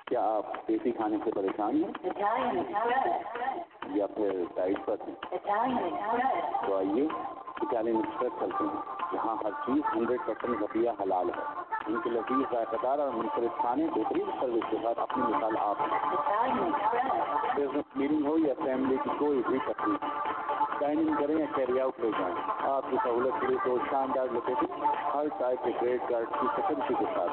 [0.08, 1.91] کیا آپ دیسی کھانے سے پریشان ہیں۔
[3.93, 4.95] یا پھر ڈائٹ پر
[6.65, 7.08] تو آئیے
[7.62, 8.82] اٹالین ایکسپریس چلتے ہیں۔
[9.13, 11.43] یہاں ہر چیز ہنڈریڈ پرسینٹ غذیہ حلال ہے۔
[11.88, 15.78] ان کے لذیذ ذائقہ دار اور منفرد کھانے بہترین سروس کے ساتھ اپنی مثال آپ۔
[17.56, 20.06] بزنس میٹنگ ہو یا فیملی کی کوئی بھی تکلیف
[20.80, 22.36] ڈائننگ کریں یا کیری آؤٹ لے جائیں۔
[22.71, 24.83] آپ کی سہولت کے لیے دو شاندار لوکیشن
[25.13, 27.31] ہر ٹائپ کے کریڈٹ کارڈ کی فیسلٹی کے ساتھ۔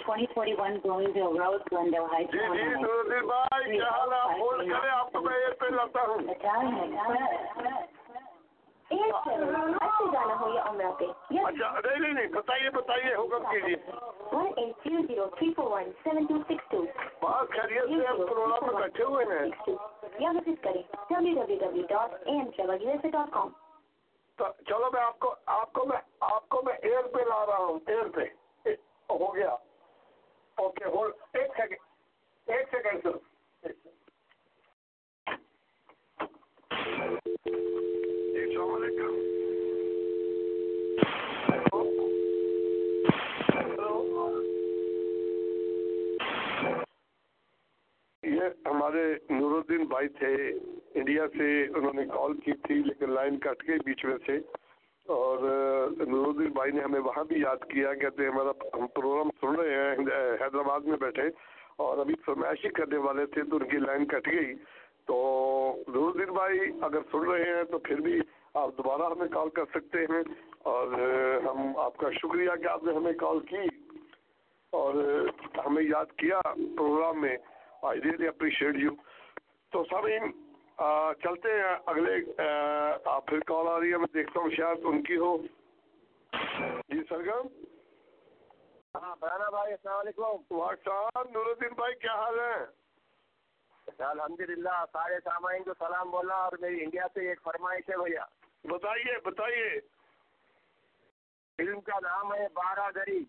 [0.00, 2.80] 2041 Bloomingdale Road, Glendale Heights, جی جی Illinois.
[2.80, 6.18] نورالدین بھائی کیا حال ہے آپ فون کریں آپ کو میں ایئر پہ لاتا ہوں
[8.90, 13.76] اچھا جانا ہو یا عمرہ پہ اچھا نہیں نہیں نہیں بتائیے بتائیے حکم کیجیے
[14.32, 16.84] one eight zero zero three four one seven two six two
[17.22, 19.46] بہت خیریت سے آپ کروڑا میں بیٹھے ہوئے ہیں
[20.18, 23.28] یا وزٹ کریں W W W dot A M travel U S A dot
[25.50, 28.24] آپ کو میں آپ کو میں ایئر پہ لا رہا ہوں ایئر پہ
[29.10, 29.54] ہو گیا۔
[30.58, 33.14] اوکے ہو ایک سیکنڈ ایک سیکنڈ سر
[38.34, 39.18] السلام علیکم۔
[48.22, 50.34] یہ ہمارے نور الدین بھائی تھے،
[50.94, 54.38] انڈیا سے انہوں نے کال کی تھی، لیکن لائن کٹ گئی بیچ میں سے۔
[55.06, 55.38] اور
[55.98, 59.56] نور الدین بھائی نے ہمیں وہاں بھی یاد کیا، کہتے ہیں، ہمارا ہم پروگرام سن
[59.60, 59.94] رہے ہیں
[60.40, 61.26] حیدرآباد میں بیٹھے،
[61.84, 64.54] اور ابھی فرمائشی کرنے والے تھے تو ان کی لائن کٹ گئی۔
[65.06, 65.16] تو
[65.88, 68.18] نور الدین بھائی اگر سن رہے ہیں تو پھر بھی
[68.54, 70.22] آپ دوبارہ ہمیں کال کر سکتے ہیں،
[70.72, 70.92] اور
[71.44, 73.66] ہم آپ کا شکریہ کہ آپ نے ہمیں کال کی،
[74.72, 74.94] اور
[75.66, 77.36] ہمیں یاد کیا پروگرام میں۔
[77.82, 78.90] آئی ریئلی اپریشیٹ یو
[79.72, 80.30] تو سامعین
[81.22, 82.42] چلتے ہیں۔ اگلے
[83.04, 85.38] آپ پھر کال آ رہی ہے میں دیکھتا ہوں شاید ان کی ہو۔
[86.88, 87.46] جی سرگم
[88.94, 92.80] ہاں برانا بھائی السلام علیکم۔ واقع نور الدین بھائی کیا حال ہے؟
[93.98, 98.24] الحمد للہ سارے سامعین کو سلام بولا اور میری انڈیا سے ایک فرمائش ہے بھیا۔
[98.64, 99.80] بتائیے بتائیے۔
[101.56, 103.24] فلم کا نام ہے بارہ دری۔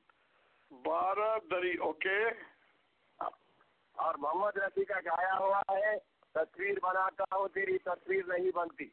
[0.71, 2.23] بارہ دری اوکے۔
[3.95, 8.89] اور محمد رفیع کا گایا ہوا ہے۔ تصویر بناتا ہوں تیری تصویر نہیں بنتی۔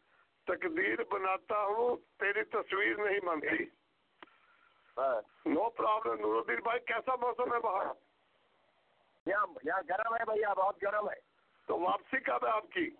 [0.47, 3.65] تقدیر بناتا ہوں تیری تصویر نہیں بنتی۔
[5.47, 7.87] نو پرابلم نور الدین بھائی کیسا موسم ہے باہر؟
[9.27, 9.47] یہاں
[9.89, 11.21] گرم ہے بھیا بہت گرم ہے۔
[11.67, 12.91] تو واپسی کب ہے آپ کی؟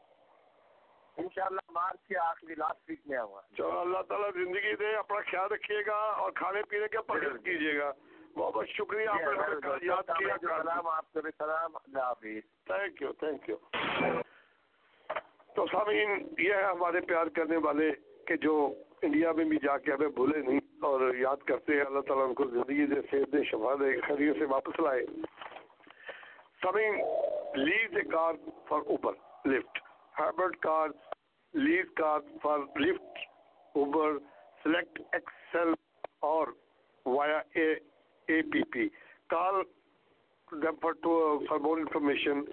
[1.17, 5.21] انشاءاللہ مارچ کے آخری لاسٹ ویک میں آؤں گا۔ چلو اللہ تعالیٰ زندگی دے اپنا
[5.31, 7.93] خیال رکھیے گا اور کھانے پینے کا پرہیز کیجیے گا۔
[8.37, 12.01] بہت بہت شکریہ جی، آپ نے یاد کیا جی، سلام آپ کا بھی سلام اللہ
[12.01, 13.57] حافظ۔ تھینک یو تھینک یو
[15.57, 17.91] تو سامعین یہ ہے ہمارے پیار کرنے والے
[18.27, 18.55] کہ جو
[19.03, 22.35] انڈیا میں بھی جا کے ہمیں بھولے نہیں اور یاد کرتے ہیں اللہ تعالیٰ ان
[22.35, 25.05] کو زندگی دے صحت دے شفا دے خرید سے واپس لائے۔
[26.63, 27.01] سامعین
[27.57, 28.35] lease a car
[28.69, 29.13] for Uber
[29.47, 29.79] Lyft
[30.19, 30.89] hybrid car
[31.55, 33.19] lease car for Lyft
[33.75, 34.17] Uber
[34.63, 35.73] select XL
[36.29, 36.49] اور
[37.07, 37.73] via A
[38.29, 38.89] A P P.
[39.29, 39.53] Car
[40.81, 40.93] for
[41.49, 42.45] for more information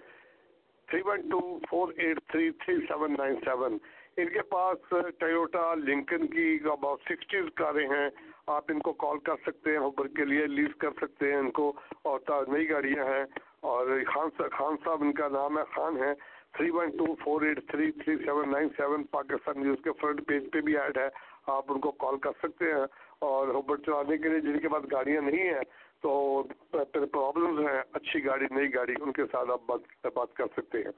[0.87, 3.77] three one two four eight three three seven nine seven
[4.17, 8.09] ان کے پاس Toyota Lankan کی about sixties کاریں ہیں۔
[8.47, 11.51] آپ ان کو کال کر سکتے ہیں ہوبر کے لیے لیز کر سکتے ہیں ان
[11.51, 13.23] کو۔ اور نئی گاڑیاں ہیں۔
[13.59, 16.13] اور خان خان صاحب ان کا نام ہے، خان ہے
[16.53, 20.51] three one two four eight three three seven nine seven Pakistan news کے فرنٹ پیج
[20.51, 22.85] پہ بھی ایڈ ہے۔ آپ ان کو کال کر سکتے ہیں
[23.19, 25.61] اور ہوبر چلانے کے لیے جن کے پاس گاڑیاں نہیں ہیں،
[26.01, 30.77] تو پرابلمز ہیں، اچھی گاڑی، نئی گاڑی، ان کے ساتھ آپ بات بات کر سکتے
[30.77, 30.91] ہیں۔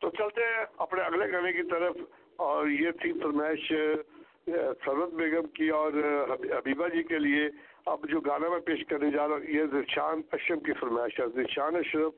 [0.00, 1.96] تو چلتے ہیں اپنے اگلے گانے کی طرف۔
[2.36, 3.72] اور یہ تھی فرمائش
[4.84, 5.92] سرد بیگم کی اور
[6.30, 7.48] حبیبہ جی کے لیے۔
[7.86, 11.24] اب جو گانا میں پیش کرنے جا رہا ہوں، یہ ذیشان اشرف کی فرمائش ہے۔
[11.34, 12.12] ذیشان اشرف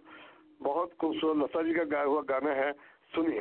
[0.62, 2.70] بہت خوبصورت لتا جی کا گایا ہوا گانا ہے۔
[3.14, 3.40] سنیے۔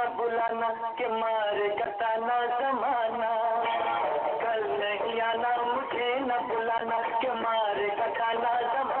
[0.00, 3.62] نہ بلانا کہ مار کتانا زمانہ۔
[4.40, 8.99] کل نہیں آنا، مجھے نہ بلانا کہ مار کتانا زمانہ۔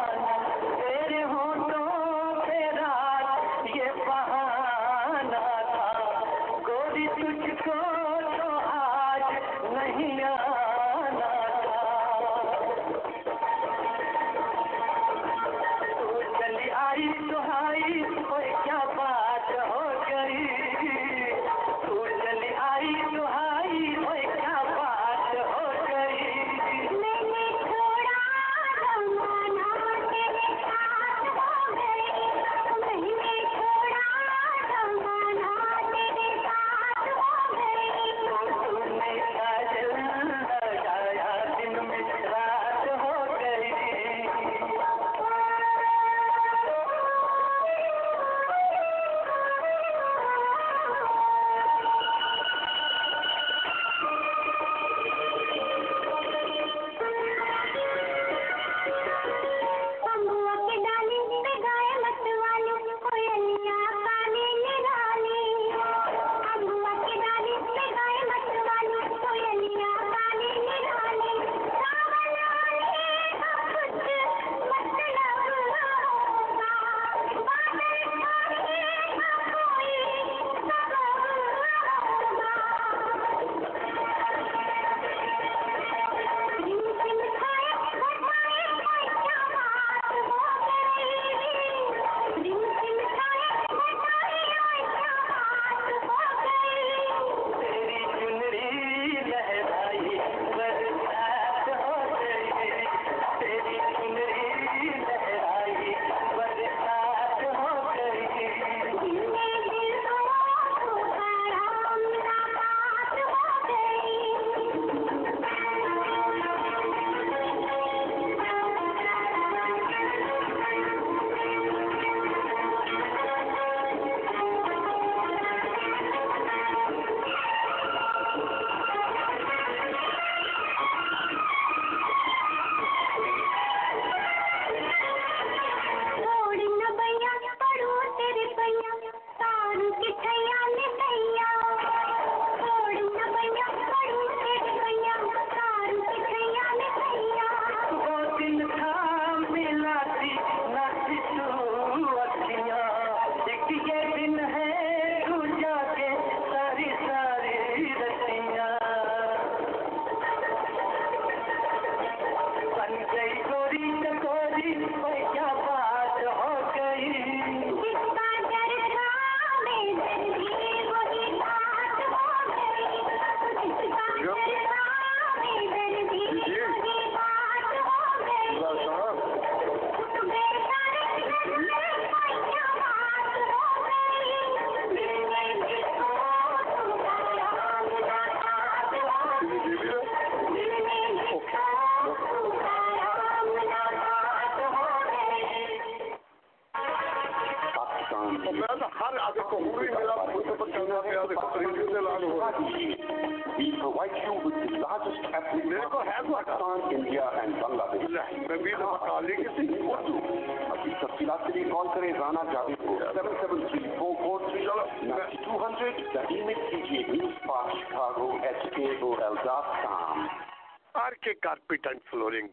[221.76, 222.48] ਕਾਰਪੈਟ ਫਲੋਰਿੰਗ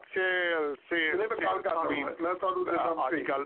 [0.89, 1.23] ਸੇਲ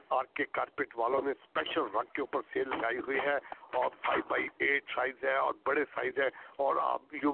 [0.09, 3.35] آج کے کارپیٹ والوں نے اسپیشل رنگ کے اوپر سیل لگائی ہوئی ہے
[3.73, 7.33] اور فائیو بائی ایٹ سائز ہے اور بڑے سائز ہے اور آپ you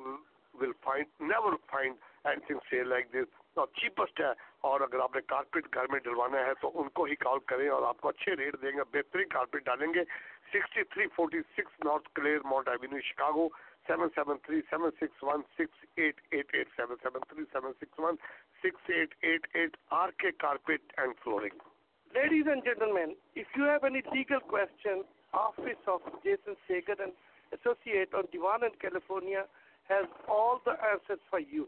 [0.53, 1.95] will find never find
[2.47, 6.45] anything sale like this اور چیپسٹ ہے اور اگر آپ نے کارپیٹ گھر میں ڈلوانا
[6.45, 9.27] ہے تو ان کو ہی کال کریں اور آپ کو اچھے ریٹ دیں گے بہترین
[9.27, 10.03] کارپیٹ ڈالیں گے۔
[10.53, 13.47] Sixty three forty six north Clare avenue Chicago
[13.87, 17.91] seven seven three seven six one six eight eight eight seven seven three seven six
[17.97, 18.17] one
[18.61, 21.55] six eight eight eight RK Carpet and Flooring.
[22.15, 27.13] Ladies and gentlemen, if you have any legal question, Office of Jason Sagan and
[27.51, 29.43] Associate on Divan and California
[29.89, 31.67] has all the answers for you.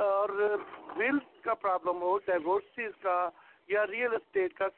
[0.00, 0.28] اور
[0.96, 3.18] Wales کا problem ہو ڈائیورسیز کا
[3.68, 4.68] یا real estate کا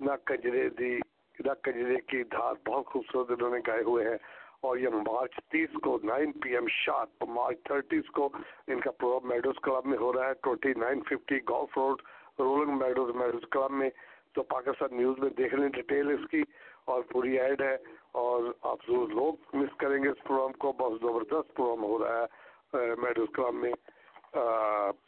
[0.00, 0.98] نہ کجرے دی،
[1.38, 4.18] نہ کجرے کی دھار، بہت خوبصورت انہوں نے گائے ہوئے ہیں۔
[4.60, 8.28] اور یہ مارچ تیس کو nine P M sharp, March thirties کو
[8.66, 12.02] ان کا پروگرام میڈوز کلب میں ہو رہا ہے، twenty nine fifty Golf road,
[12.38, 13.90] Rolling Meadows Meadows club میں۔
[14.32, 16.42] تو پاکستان نیوز میں دیکھ لیں ڈیٹیل اس کی
[16.84, 17.76] اور پوری ایڈ ہے۔
[18.12, 22.24] اور آپ ضرور لوگ مس کریں گے اس پروگرام کو۔ بہت زبردست پروگرام ہو رہا
[22.24, 23.72] ہے میڈوز کلب میں۔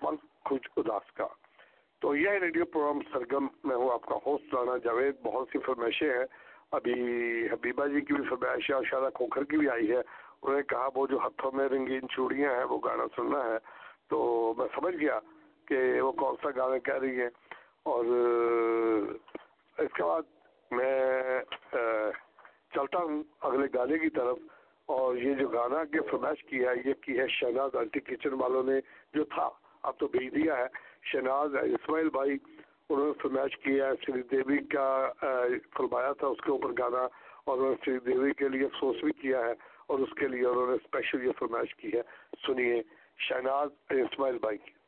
[0.02, 1.26] ملک خوش اداس کا۔
[1.98, 6.10] تو یہ ریڈیو پروگرام سرگم میں ہوں آپ کا ہوسٹ رانا جاوید۔ بہت سی فرمائشیں
[6.10, 6.92] ہیں۔ ابھی
[7.52, 10.62] حبیبہ جی کی بھی فرمائش ہے اور شادہ کھوکھر کی بھی آئی ہے، انہوں نے
[10.62, 13.58] کہا وہ جو ہتھوں میں رنگین چوڑیاں ہیں، وہ گانا سننا ہے۔
[14.08, 15.18] تو میں سمجھ گیا
[15.68, 17.30] کہ وہ کون سا گانا کہہ رہی ہیں۔
[17.82, 18.04] اور
[19.78, 20.22] اس کے بعد
[20.70, 21.12] میں
[22.74, 24.38] چلتا ہوں اگلے گانے کی طرف۔
[24.86, 28.62] اور یہ جو گانا کے فرمائش کی ہے، یہ کی ہے شہناز الٹی کچن والوں
[28.62, 28.80] نے
[29.14, 29.50] جو تھا،
[29.82, 30.66] اب تو بھیج دیا ہے۔
[31.02, 32.38] شہناز اسماعیل بھائی
[32.90, 35.12] انہوں نے سمیش کیا ہے شری دیوی کا
[35.76, 37.06] فرمایا تھا، اس کے اوپر گانا،
[37.44, 39.54] اور انہوں نے شری دیوی کے لیے افسوس بھی کیا ہے،
[39.86, 42.02] اور اس کے لیے انہوں نے اسپیشل یہ فرمائش کی ہے۔
[42.46, 42.82] سنیے،
[43.28, 44.79] شہناز اسماعیل بھائی کی۔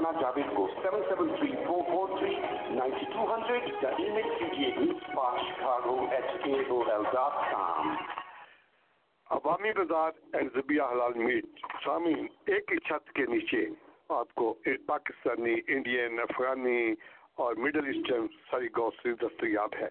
[0.00, 2.34] رانا جاوید کو seven seven three four four three
[2.74, 3.64] ninety two hundred
[9.26, 10.10] Awami Bazaar
[10.92, 11.60] حلال میٹ
[12.46, 13.66] ایک ہی چھت کے نیچے.
[14.08, 14.54] آپ کو
[14.86, 16.94] پاکستانی، انڈین، افغانی
[17.34, 19.88] اور مڈل ایسٹرن ساری گوشت دستیاب ہے.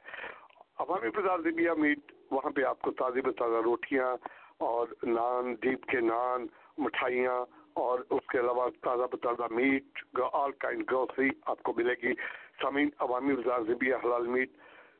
[0.77, 1.39] عوامی بازار
[1.77, 4.15] میٹ، وہاں پہ آپ کو تازی بتازہ روٹیاں
[4.57, 6.47] اور نان، دیپ کے نان،
[6.77, 12.13] مٹھائیاں اور اس کے علاوہ تازہ بتازہ میٹ آل کائنڈ گروسری آپ کو ملے گی۔
[12.61, 14.49] سامین عوامی بازار زبیہ حلال میٹ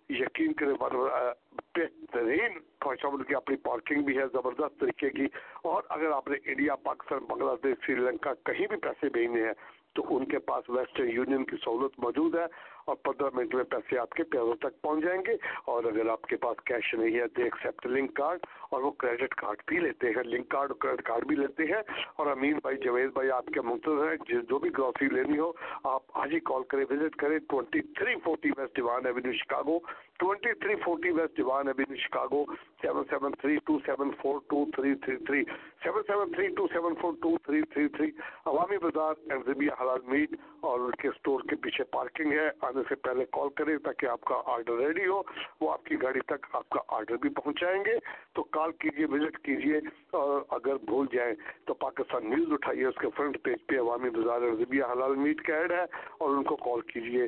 [0.09, 5.25] یقین کرے بہترین فیشن کی اپنی پارکنگ بھی ہے، زبردست طریقے کی۔
[5.63, 9.53] اور اگر آپ نے انڈیا، پاکستان، بنگلہ دیش، سری لنکا کہیں بھی پیسے بھیجنے ہیں
[9.93, 12.45] تو ان کے پاس ویسٹرن یونین کی سہولت موجود ہے۔
[12.90, 15.32] اور پندرہ منٹ میں پیسے آپ کے پیروں تک پہنچ جائیں گے
[15.66, 19.36] اور اگر آپ کے پاس کیش نہیں ہے تو ایکسیپٹ لنک کارڈ اور وہ کریڈٹ
[19.36, 21.82] کارڈ بھی لیتے ہیں۔ لنک کارڈ اور کریڈٹ کارڈ بھی لیتے ہیں۔
[22.16, 25.52] اور امین بھائی جاوید بھائی آپ کے منتظر ہیں۔ جس جو بھی گروسری لینی ہو،
[25.84, 29.80] آپ آج ہی کال کریں وزٹ کریں۔ Twenty three forty west Devon avenue Chicago
[30.20, 32.45] twenty three forty west Devon ابھی Chicago
[32.82, 35.43] seven seven three two seven four two three three three
[35.84, 38.11] seven seven three two seven four two three three three
[38.45, 42.95] Awami Bazaar انزبیہ حلال meat اور ان کے store کے پیچھے parking ہے۔ آنے سے
[42.95, 45.22] پہلے کال کریں تاکہ آپ کا آرڈر ریڈی ہو۔
[45.61, 47.97] وہ آپ کی گاڑی تک آپ کا آرڈر بھی پہنچائیں گے۔
[48.36, 49.78] تو کال کیجیے وزٹ کیجیے
[50.11, 51.34] اور اگر بھول جائیں
[51.65, 55.55] تو پاکستان نیوز اٹھائیے۔ اس کے فرنٹ پیج پہ عوامی بازار اینڈ حلال میٹ کا
[55.55, 55.86] ایڈ ہے
[56.17, 57.28] اور ان کو کال کیجیے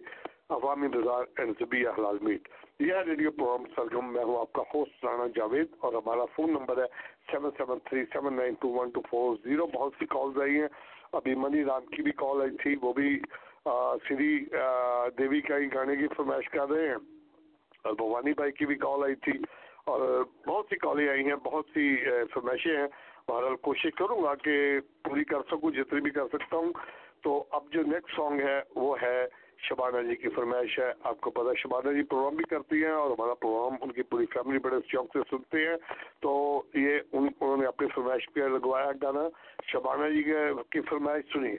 [0.49, 2.47] عوامی بازار انزبیہ حلال میٹ۔
[2.82, 6.77] یہ ریڈیو پروگرام سرگم میں ہوں، آپ کا ہوسٹ رانا جاوید اور ہمارا فون نمبر
[6.77, 6.88] ہے
[7.32, 10.67] seven seven three seven nine two one two four zero بہت سی کالز آئی ہیں۔
[11.11, 13.19] ابھی منی رام کی بھی کال آئی تھی، وہ بھی
[14.09, 14.45] سری
[15.17, 16.95] دیوی کا ہی گانے کی فرمائش کر رہے ہیں۔
[17.84, 19.32] اور بھوانی بھائی کی بھی کال آئی تھی۔
[19.86, 21.95] اور بہت سی کالیں آئی ہیں، بہت سی
[22.34, 22.88] فرمائشیں ہیں۔
[23.27, 26.73] بہرحال کوشش کروں گا کہ پوری کر سکوں، جتنی بھی کر سکتا ہوں۔
[27.23, 29.27] تو اب جو نیکسٹ سانگ ہے، وہ ہے
[29.62, 33.12] شبانہ جی کی فرمائش ہے، آپ کو پتہ شبانہ جی پروگرام بھی کرتی ہیں اور
[33.12, 35.76] ہمارا پروگرام ان کی پوری فیملی بڑے شوق سے سنتے ہیں۔
[36.20, 39.30] تو یہ ان، انہوں نے اپنی فرمائش پہ لگوایا گانا۔
[39.68, 40.24] شبانہ جی
[40.70, 41.57] کی فرمائش سنیے۔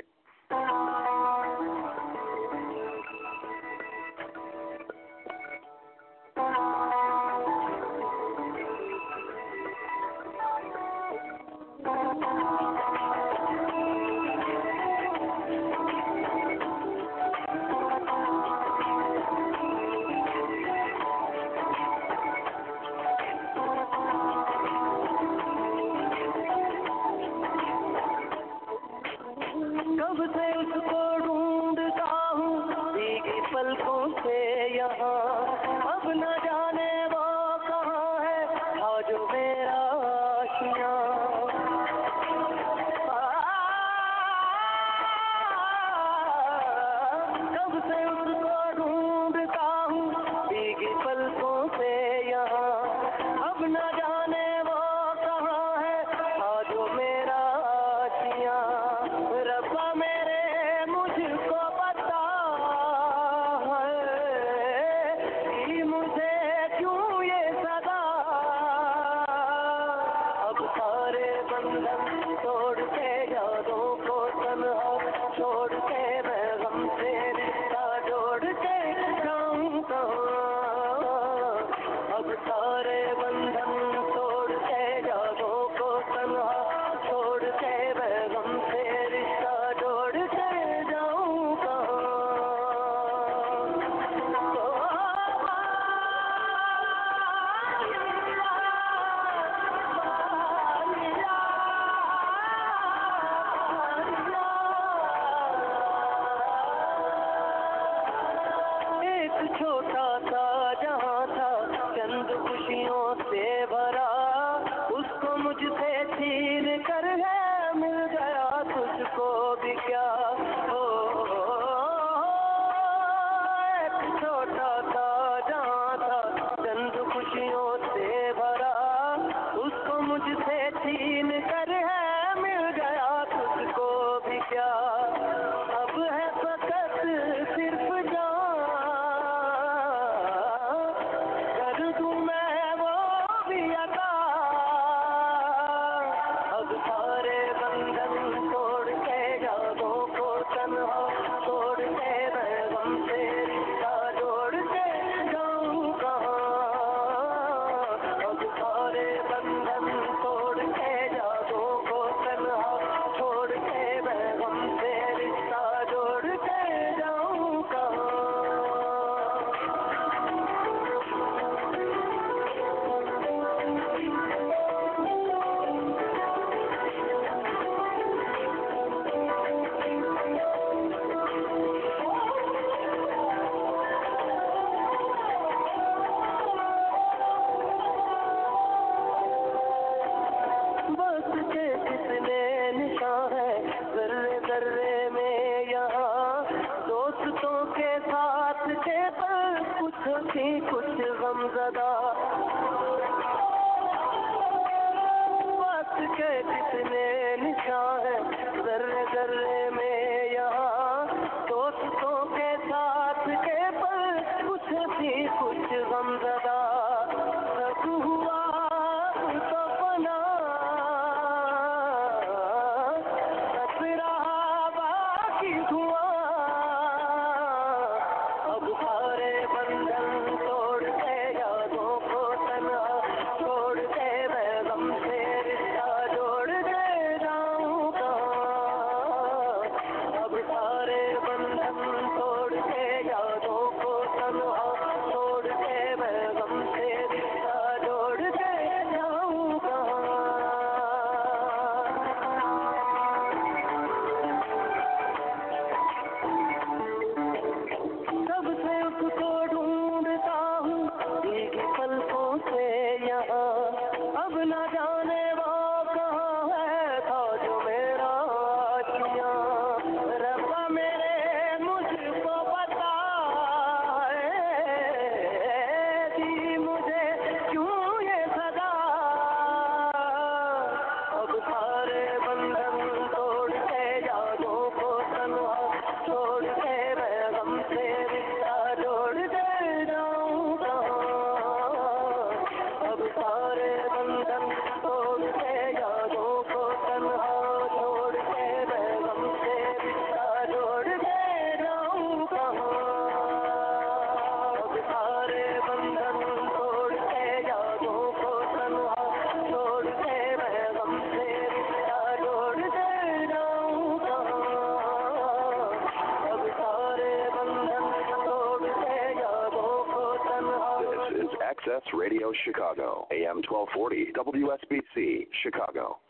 [322.44, 326.01] Chicago, AM 1240, WSBC, Chicago.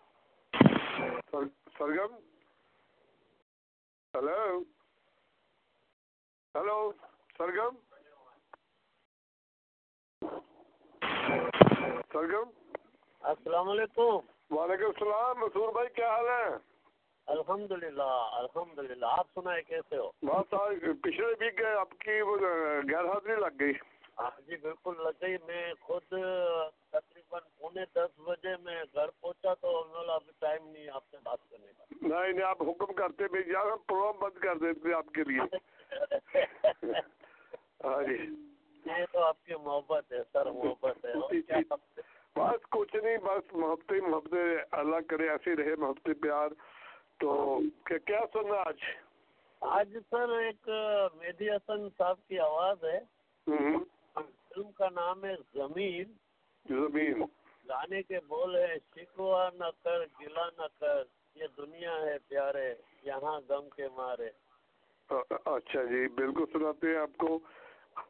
[59.51, 61.03] نہ کر گلا نہ کر
[61.35, 64.31] یہ دنیا ہے پیارے یہاں غم کے مارے۔
[65.31, 67.39] اچھا جی بالکل سناتے ہیں آپ کو۔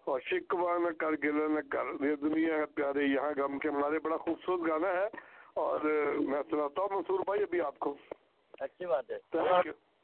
[0.04, 3.98] اور شکوا نہ کر گلا نہ کر یہ دنیا ہے پیارے یہاں غم کے مارے۔
[3.98, 5.06] بڑا خوبصورت گانا ہے۔
[5.54, 5.80] اور
[6.20, 7.96] میں سناتا ہوں منصور بھائی ابھی آپ کو۔
[8.60, 9.18] اچھی بات ہے.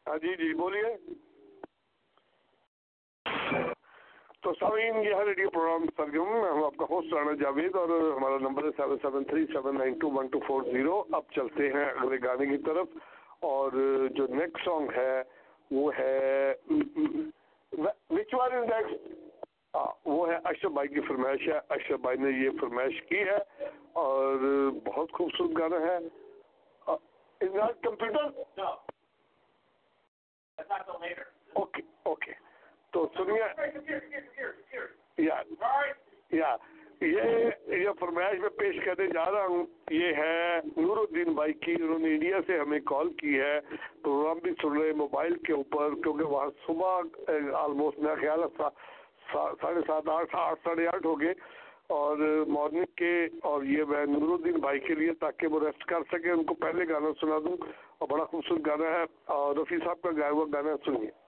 [0.07, 0.97] ہاں جی جی بولیے۔
[4.43, 7.89] تو سامعین یہ ہے ریڈیو پروگرام سرگم میں ہوں آپ کا ہوسٹ رانا جاوید اور
[8.17, 11.69] ہمارا نمبر ہے seven seven three seven nine two one two four zero اب چلتے
[11.73, 12.87] ہیں اگلے گانے کی طرف
[13.41, 13.73] اور
[14.09, 15.23] جو نیکسٹ سانگ ہے
[15.71, 16.55] وہ ہے
[18.11, 18.95] وچ ون از نیکسٹ
[20.07, 24.37] وہ ہے اشرف بھائی کی فرمائش ہے۔ اشرف بھائی نے یہ فرمائش کی ہے اور
[24.85, 25.99] بہت خوبصورت گانا ہے۔
[27.83, 28.23] کمپیوٹر
[31.55, 32.33] اوکے اوکے
[32.93, 33.43] تو سنیے۔
[36.31, 36.57] یا
[37.01, 37.21] یہ
[37.67, 41.99] یہ فرمائش میں پیش کرنے جا رہا ہوں، یہ ہے نور الدین بھائی کی، انہوں
[41.99, 43.61] نے انڈیا سے ہمیں کال کی ہے،
[44.03, 47.01] پروگرام بھی سن رہے موبائل کے اوپر، کیونکہ وہاں صبح
[47.55, 48.63] آلموسٹ میرا خیال ہے
[49.33, 51.35] ساڑھے سات، آٹھ آٹھ، ساڑھے آٹھ ہو گئے۔
[51.87, 52.17] اور
[52.49, 56.31] مارننگ کے، اور یہ میں نور الدین بھائی کے لیے تاکہ وہ ریسٹ کر سکیں،
[56.31, 57.57] ان کو پہلے گانا سنا دوں،
[57.99, 61.28] اور بڑا خوبصورت گانا ہے۔ اور رفیع صاحب کا گایا ہوا گانا سنیے۔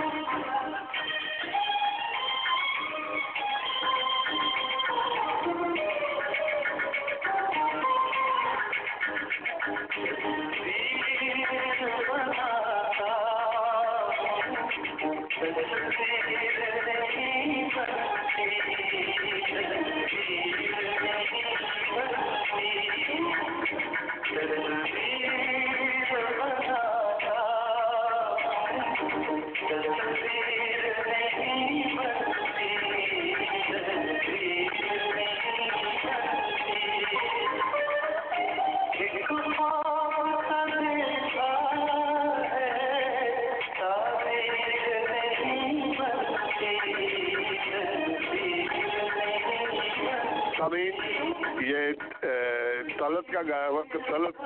[53.01, 54.41] طلت کا گایا ہوا طلت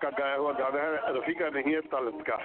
[0.00, 2.36] کا گایا ہوا گانا ہے رفیع کا نہیں ہے طلت کا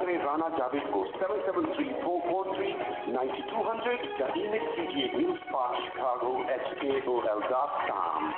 [0.00, 2.72] ڈاکٹر رانا جاوید کو seven seven three four four three
[3.08, 4.00] ninety two hundred
[5.14, 8.30] news park Chicago H K O L dot com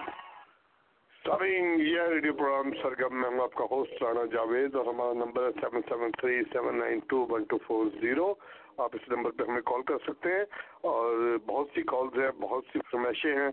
[1.24, 5.46] سامعین یہ ریڈیو پروگرام سرگم میں ہوں آپ کا ہوسٹ رانا جاوید اور ہمارا نمبر
[5.46, 8.32] ہے seven seven three seven nine two one two four zero
[8.78, 10.44] آپ اس نمبر پہ ہمیں کال کر سکتے ہیں
[10.90, 13.50] اور بہت سی کالز ہیں، بہت سی فرمائشیں ہیں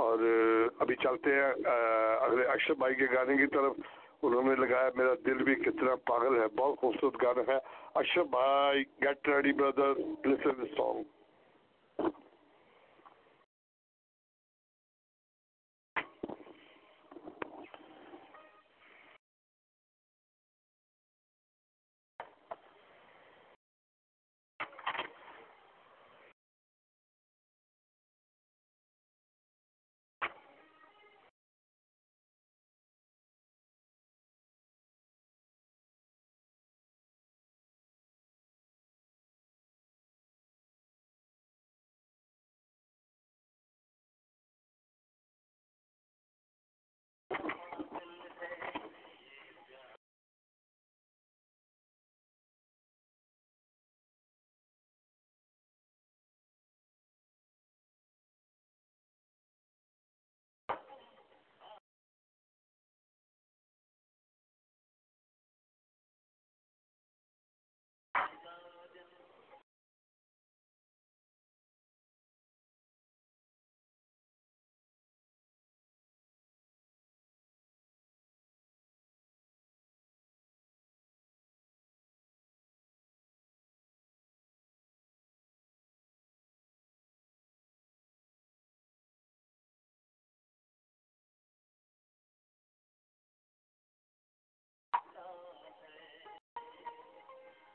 [0.00, 0.18] اور
[0.78, 1.50] ابھی چلتے ہیں
[2.20, 3.88] اگلے اکشر بھائی کے گانے کی طرف۔
[4.22, 7.58] انہوں نے لگایا، میرا دل بھی کتنا پاگل ہے، بہت خوبصورت گانا ہے۔
[7.94, 11.02] اشرف بھائی get ready brother listen song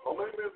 [0.05, 0.55] Oh, maybe it's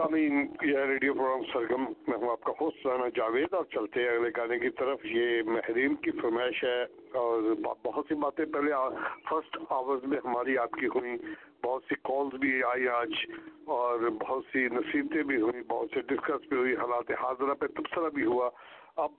[0.00, 4.08] سامعین یہ ریڈیو پروگرام سرگم، میں ہوں آپ کا ہوسٹ رانا جاوید اور چلتے ہیں
[4.08, 6.82] اگلے گانے کی طرف۔ یہ مہرین کی فرمائش ہے
[7.12, 7.42] اور
[7.84, 8.70] بہت سی باتیں پہلے
[9.30, 11.16] فرسٹ آورز میں ہماری آپ کی ہوئیں۔
[11.64, 13.10] بہت سی کالز بھی آئی آج
[13.64, 18.10] اور بہت سی نصیبتیں بھی ہوئیں، بہت سے ڈسکس بھی ہوئی حالات حاضرہ پہ تبصرہ
[18.10, 18.50] بھی ہوا۔
[18.96, 19.10] اب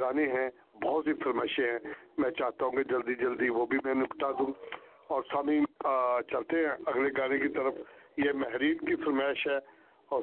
[0.00, 0.50] گانے ہیں،
[0.84, 1.78] بہت سی فرمائشیں ہیں۔
[2.18, 4.52] میں چاہتا ہوں کہ جلدی جلدی وہ بھی میں نپٹا دوں۔
[5.06, 5.64] اور سامعین
[6.28, 7.74] چلتے ہیں اگلے گانے کی طرف۔
[8.16, 9.75] یہ مہرین کی فرمائش ہے۔
[10.08, 10.22] اور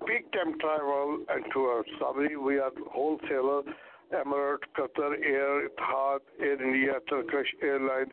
[0.00, 2.82] peak time travel and tours Sabri we are
[3.24, 3.72] wholesaler
[4.16, 8.12] Emirates Qatar Air Etihad Air India Turkish airline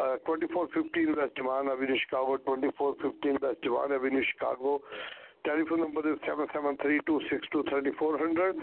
[0.00, 4.76] twenty four fifteen west Devon avenue Chicago twenty four fifteen west Devon avenue Chicago
[5.44, 8.62] telephone number seven seven three two six two thirty four hundred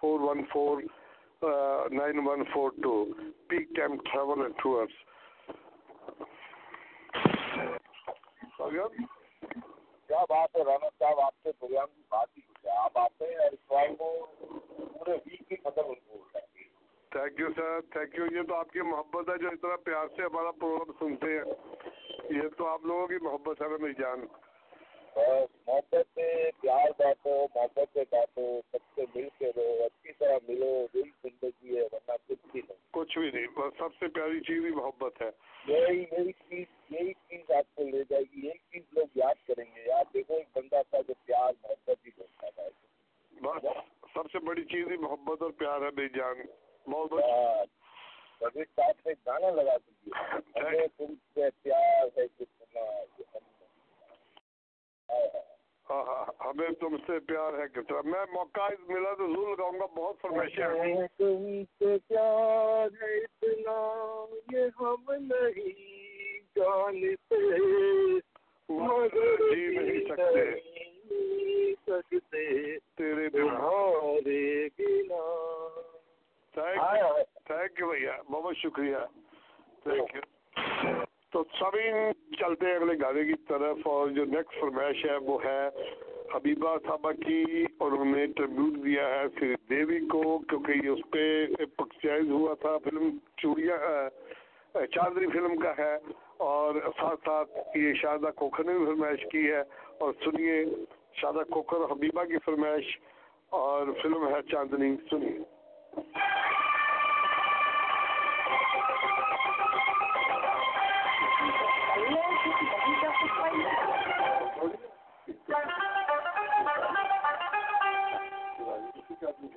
[0.00, 0.82] four one four
[1.42, 3.14] Uh, 9142,
[3.48, 4.90] peak time travel and tours.
[8.58, 13.46] کیا بات ہے رانا صاحب آپ سے programme کی بات ہی کچھ آپ آتے ہیں
[13.46, 14.08] اتوار کو
[14.92, 16.18] پورے ویک کی ختم ہو
[17.12, 20.22] thank you sir thank you یہ تو آپ کی محبت ہے جو اتنا پیار سے
[20.22, 24.26] ہمارا پروگرام سنتے ہیں۔ یہ تو آپ لوگوں کی محبت ہے میری جان
[25.16, 30.36] بس محبت سے پیار بانٹو محبت سے بانٹو سب سے مل کے رہو اچھی طرح
[30.48, 34.40] ملو دل زندگی ہے ورنہ کچھ بھی نہیں۔ کچھ بھی نہیں بس سب سے پیاری
[34.40, 35.30] چیز ہی محبت ہے۔
[35.66, 39.64] یہی یہی چیز یہی چیز آپ کو لے جائے گی یہی چیز لوگ یاد کریں
[39.64, 42.68] گے۔ یار دیکھو ایک بندہ تھا جو پیار محبت ہی بولتا تھا۔
[43.42, 43.62] بس
[44.14, 46.40] سب سے بڑی چیز ہی محبت اور پیار ہے بے جان۔
[46.90, 52.80] بہت بہت صاحب نے گانا لگا دیجیے پیار ہے کتنا
[55.90, 59.86] ہاں، ہاں، ہمیں تم سے پیار ہے کتنا میں موقع ملا تو ضرور لگاؤں گا
[59.86, 63.78] بہت فرمائشیں ہے تم سے پیار ہے اتنا
[64.52, 67.34] یہ ہم نہیں جانتے۔
[68.68, 70.66] مگر جی نہیں سکتے۔
[77.44, 78.96] تھینک یو بھیا بہت شکریہ۔
[79.82, 81.05] تھینک یو
[81.36, 81.82] تو سبھی
[82.36, 85.68] چلتے ہیں اگلے گانے کی طرف اور جو نیکسٹ فرمائش ہے وہ ہے
[86.34, 91.00] حبیبہ صاحبہ کی اور انہوں نے ٹریبیوٹ دیا ہے سری دیوی کو کیونکہ یہ اس
[91.10, 93.76] پہ پکچائز ہوا تھا فلم چوریا
[94.92, 95.94] چاندنی فلم کا ہے
[96.46, 99.60] اور ساتھ ساتھ یہ شادہ کوکھر نے بھی فرمائش کی ہے
[99.98, 100.64] اور سنیے
[101.20, 102.96] شادہ کوکھر حبیبہ کی فرمائش
[103.52, 105.38] اور فلم ہے چاندنی، سنیے۔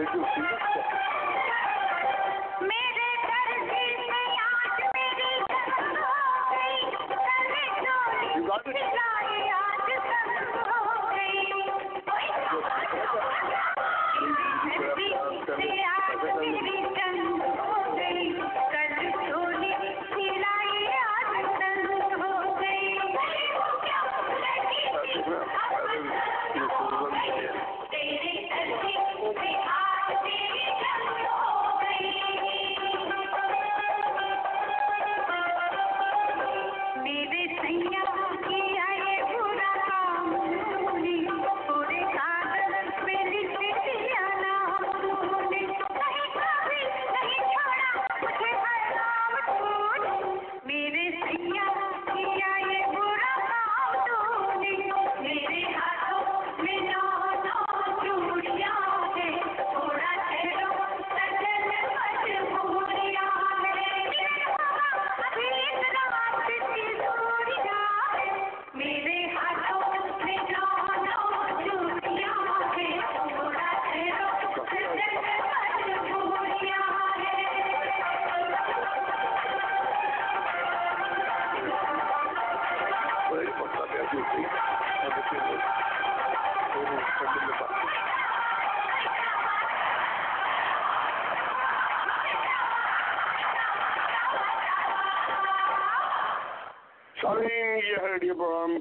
[0.00, 1.49] Tem o filho.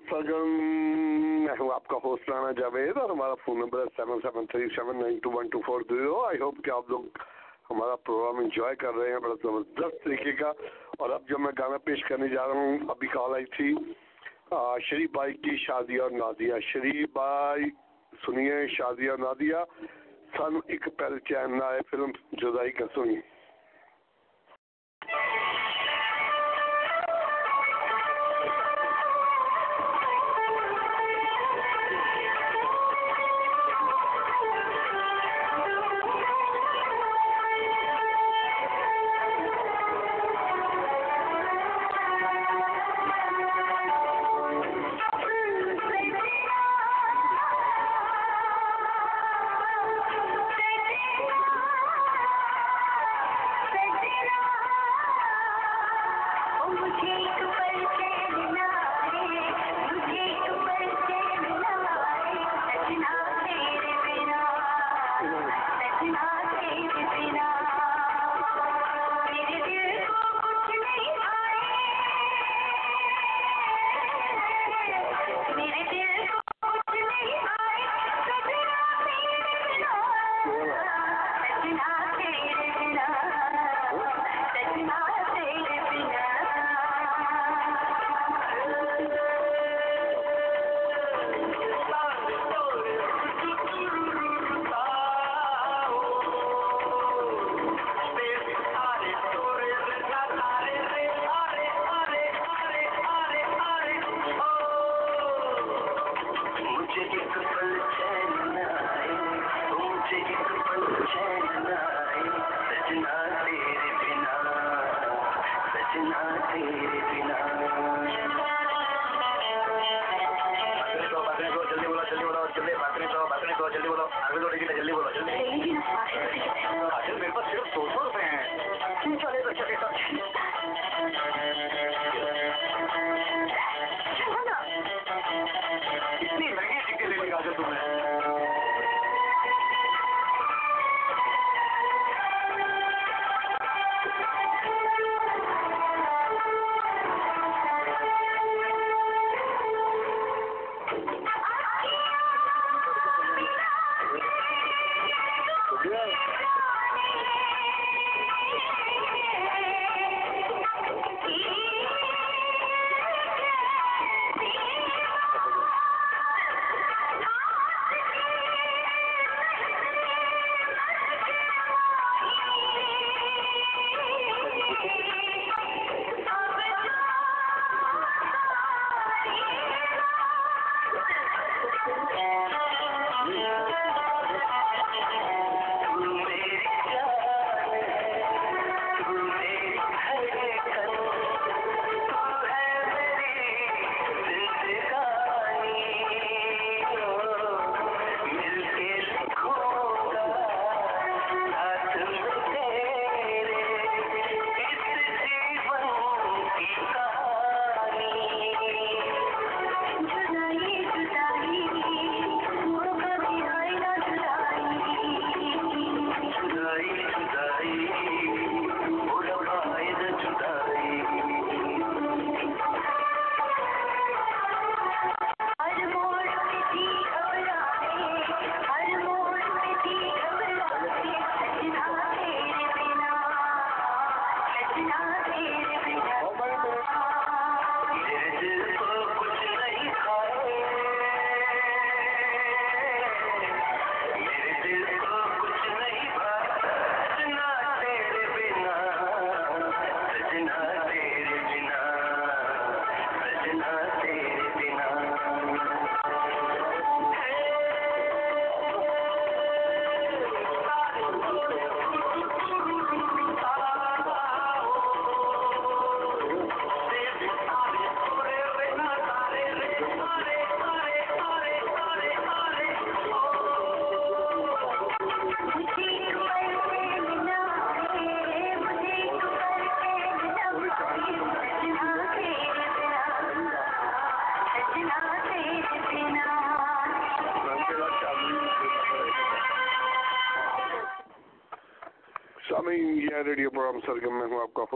[0.10, 0.48] سجن
[1.46, 4.68] میں ہوں، آپ کا ہوسٹ رانا جاوید اور ہمارا فون نمبر ہے seven seven three
[4.76, 7.04] seven nine two one two four zero I hope کہ آپ لوگ
[7.70, 10.52] ہمارا پروگرام انجوائے کر رہے ہیں بڑا زبردست طریقے کا.
[10.98, 13.74] اور اب جو میں گانا پیش کرنے جا رہا ہوں، ابھی کال آئی تھی
[14.84, 16.60] شریف بھائی کی شادی اور نادیہ.
[16.68, 17.70] شریف بھائی،
[18.26, 19.64] سنیے، شادی اور نادیا
[20.38, 22.12] سن، ایک پہل چین آئے، فلم
[22.42, 23.20] جدائی کا سنیے.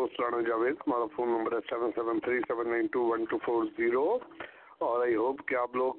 [0.03, 3.37] پوسٹ لانا جاوید ہمارا فون نمبر ہے seven seven three seven nine two one two
[3.45, 4.17] four zero
[4.77, 5.93] اور آئی ہوپ کہ آپ لوگ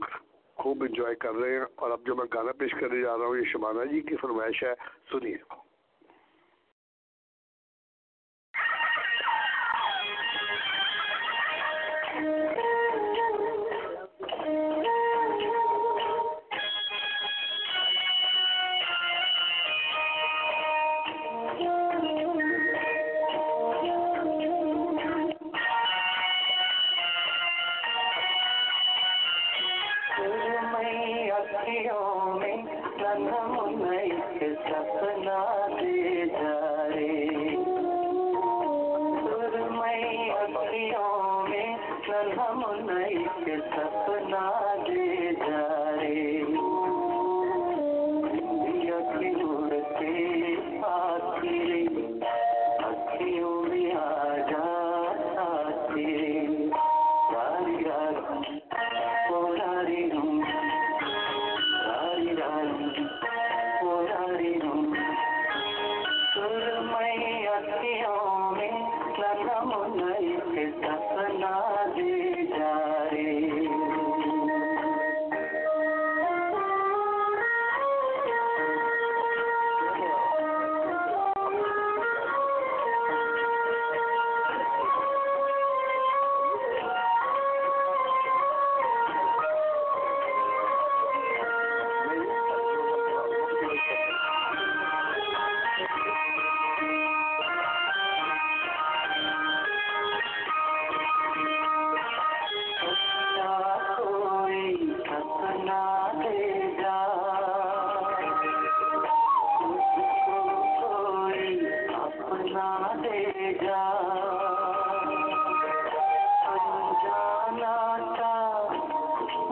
[0.56, 3.36] خوب انجوائے کر رہے ہیں۔ اور اب جو میں گانا پیش کرنے جا رہا ہوں
[3.36, 4.74] یہ شبانہ جی کی فرمائش ہے۔
[5.12, 5.36] سنیے۔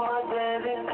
[0.02, 0.86] سامعین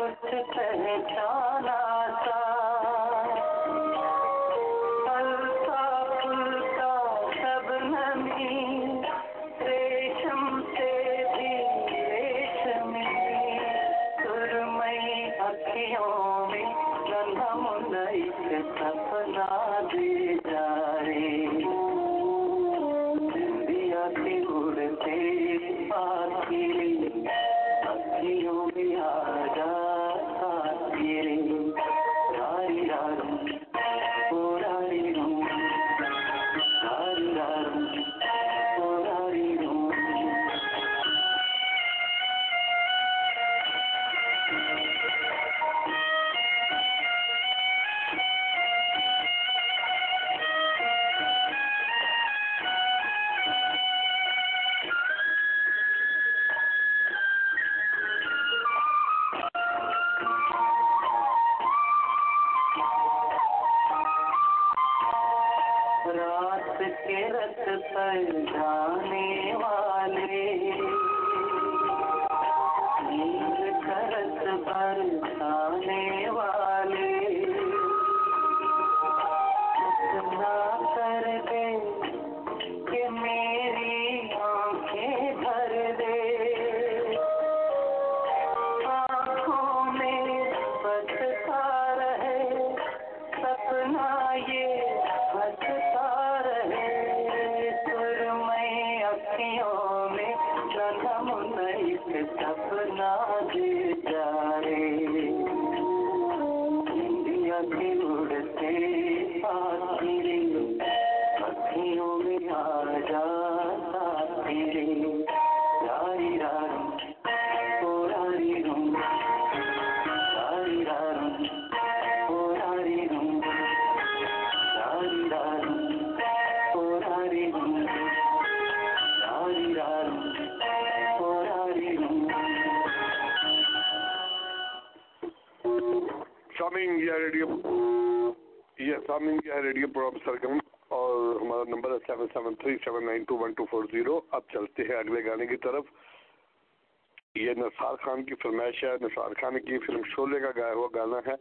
[148.42, 151.34] فرمائش ہے نثار خان کی فلم شولے کا گایا ہوا گانا ہے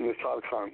[0.00, 0.68] نثار خان۔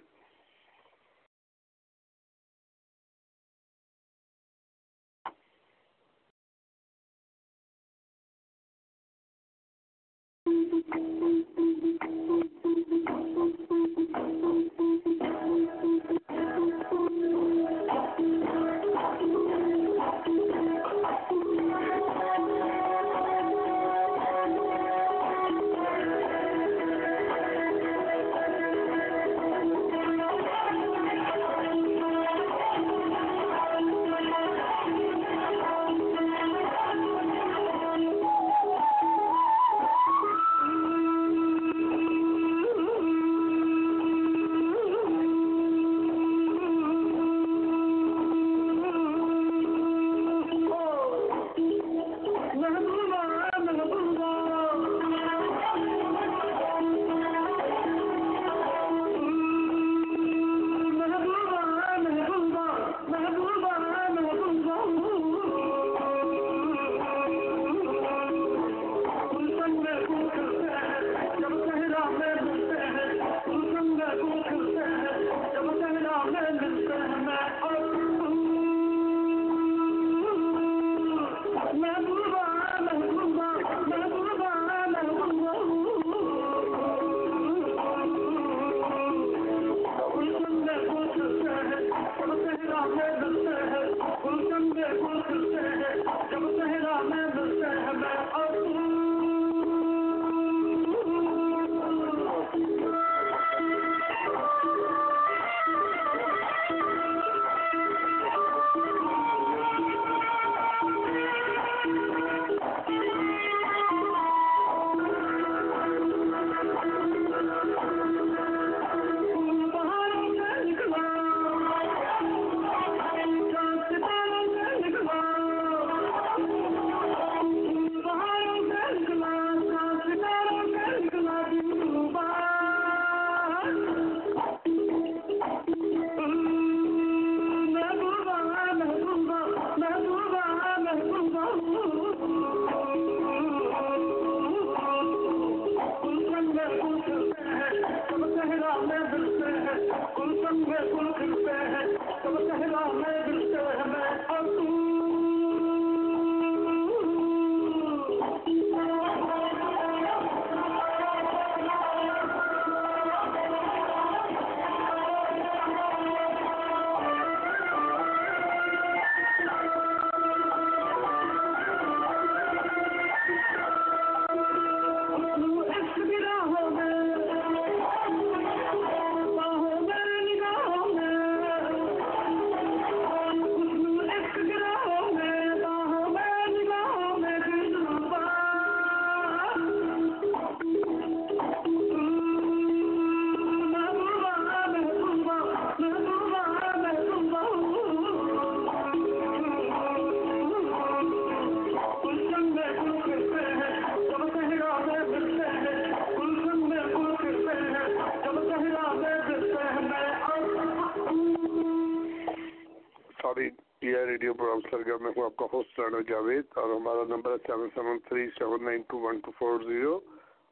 [216.24, 219.98] جاوید اور ہمارا نمبر ہے seven seven three seven nine two one two four zero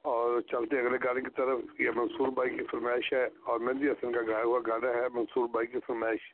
[0.05, 4.13] اور چلتے اگلے گانے کی طرف یہ منصور بھائی کی فرمائش ہے اور مہندی حسن
[4.13, 6.29] کا گایا ہوا گانا ہے منصور بھائی کی فرمائش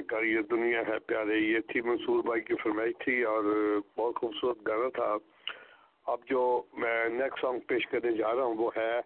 [0.00, 3.44] کر کر یہ دنیا ہے، پیارے، یہ تھی منصور بھائی کی فرمائش تھی اور
[3.96, 5.16] بہت خوبصورت گانا تھا۔
[6.06, 9.00] اب جو میں نیکسٹ سانگ پیش کرنے جا رہا ہوں وہ ہے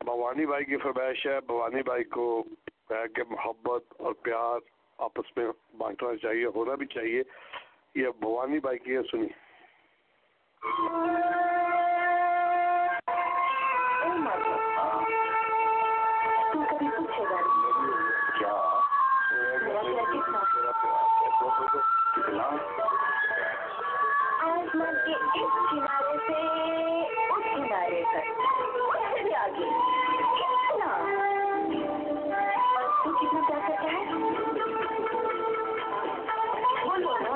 [0.00, 2.44] بھوانی بھائی کی فرمائش ہے۔ بھوانی بھائی کو
[2.90, 4.58] ہے کہ محبت اور پیار
[4.98, 5.46] آپس میں
[5.78, 7.22] بانٹنا چاہیے، ہونا بھی چاہیے۔
[7.94, 9.26] یہ بھوانی بھائی کی ہے سنی
[24.40, 26.36] آسمان کے اس کنارے سے
[27.24, 29.68] اس کنارے تک اس سے آگے
[30.38, 30.92] کتنا
[32.68, 34.00] اور تو کتنا پیار کرتا ہے
[36.78, 37.34] بولو نا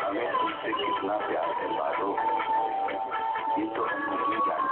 [0.00, 2.14] ہمیں تم سے کتنا پیار ہے بارو
[3.58, 4.63] یہ تو ہم نہیں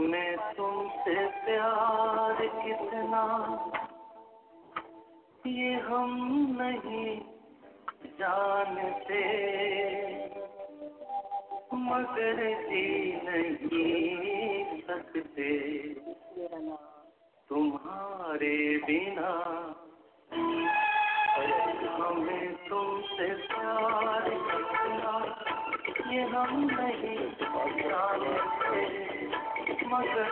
[0.00, 1.14] ہمیں تم سے
[1.46, 3.46] پیار کتنا؟
[5.44, 6.28] یہ ہم
[6.58, 7.20] نہیں
[8.18, 9.24] جانتے۔
[11.72, 12.34] مگر
[12.68, 15.58] جی نہیں سکتے۔
[17.48, 19.72] تمہارے بنا
[21.98, 25.18] ہمیں تم سے پیار کتنا؟
[26.10, 27.16] یہ ہم نہیں
[27.82, 29.10] جانتے۔
[29.70, 30.30] مگر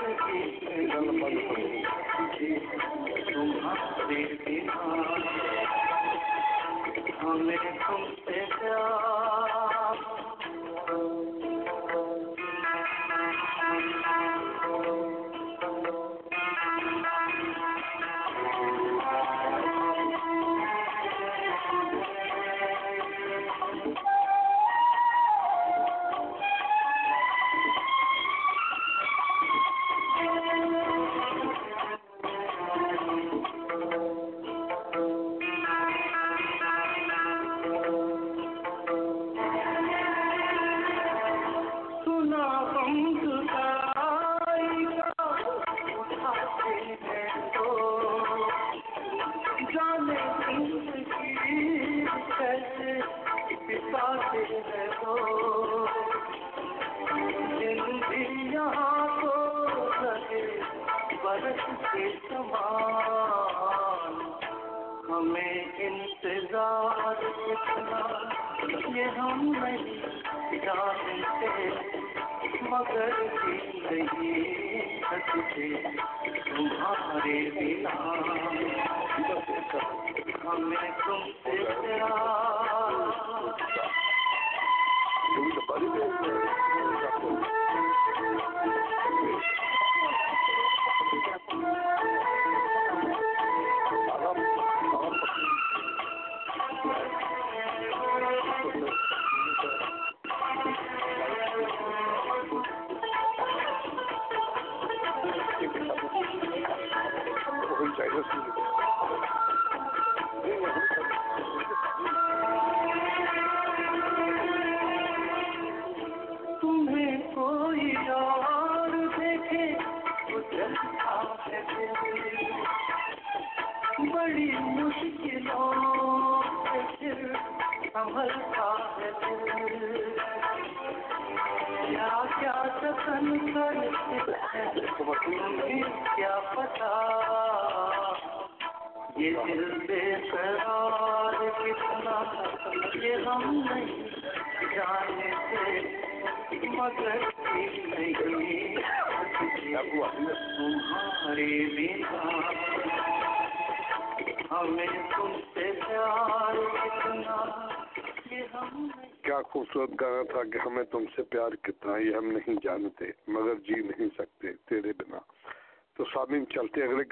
[7.23, 9.68] ہمیں تم سے پیار
[80.91, 81.48] ہمیں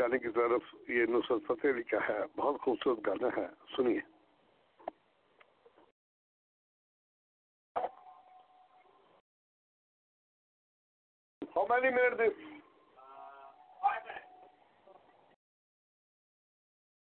[0.00, 3.46] گانے کی طرف یہ نصرت فتح لکھا ہے بہت خوبصورت گانا ہے۔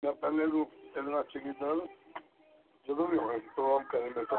[0.03, 0.63] میں پہلے تو
[0.93, 1.79] چلنا چنگی طرح
[2.87, 4.37] جدو بھی ہوئے پروگرام کریں بیٹا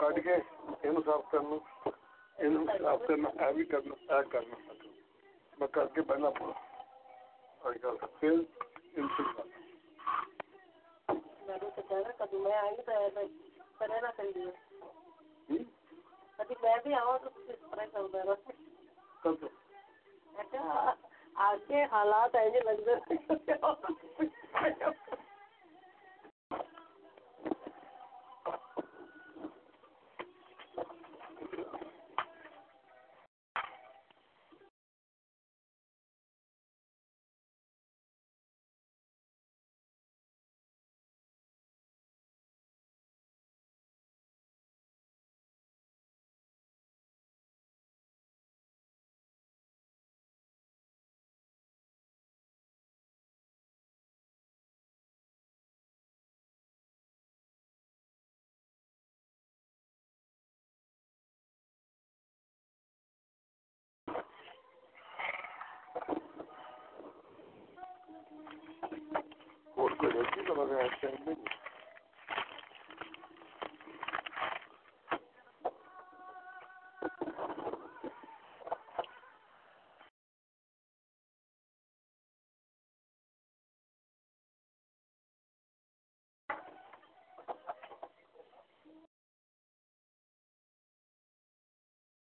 [0.00, 0.34] کٹ کے
[0.84, 1.56] یہ صاف کرنا
[2.38, 2.48] یہ
[2.78, 4.56] صاف کرنا یہ بھی کرنا یہ کرنا
[5.58, 7.70] میں کر کے پہلا پورا
[8.20, 9.50] پھر ان سے کرنا
[16.62, 17.28] میں بھی آؤں تو
[21.36, 23.16] آج کے حالات ایسے لگ رہے
[69.74, 70.22] Por quello
[70.54, 71.60] lo deve essere benissimo.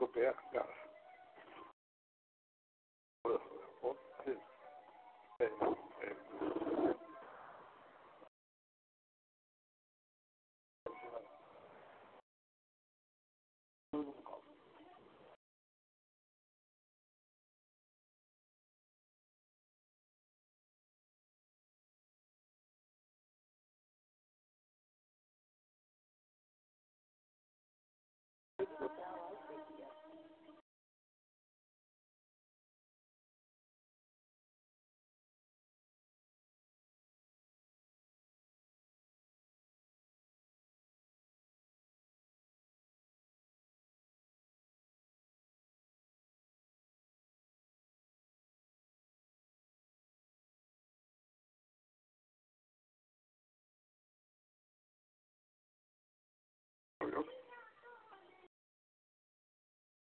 [57.06, 57.22] میرے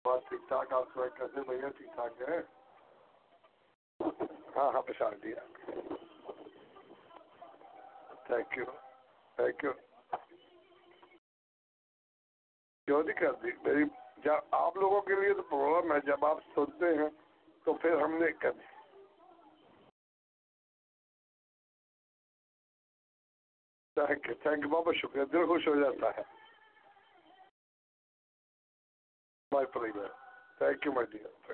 [0.05, 2.39] کو ٹھیک ٹھاک، آپ سوائے کیسے بھیا ٹھیک ٹھاک ہے
[4.55, 5.35] ہاں ہاں پچھاڑ دیا
[8.25, 8.65] تھینک یو
[9.37, 9.71] تھینک یو
[12.87, 13.83] کیوں نہیں کر دی میری
[14.17, 17.09] جب آپ لوگوں کے لیے تو پروگرام ہے، جب آپ سنتے ہیں
[17.65, 18.71] تو پھر ہم نے کر دی۔
[23.97, 26.42] تھینک یو تھینک یو بہت شکریہ، دل خوش ہو جاتا ہے۔
[29.53, 30.07] My pleasure
[30.57, 31.53] thank you my dear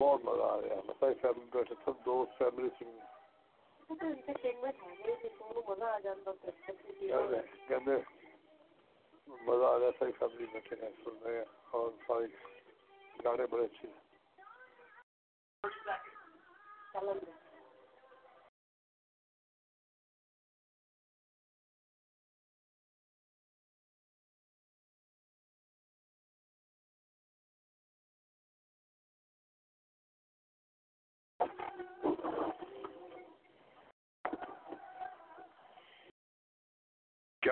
[0.00, 2.84] بہت مزہ آ رہا ہے بتائیے فیملی بیٹھے سب دوست فیملی سے
[7.68, 7.96] کہتے
[9.28, 12.26] مزہ آ رہا ہے ساری فیملی بیٹھے ہیں سن رہے ہیں اور سارے
[13.24, 13.88] گانے بڑے اچھے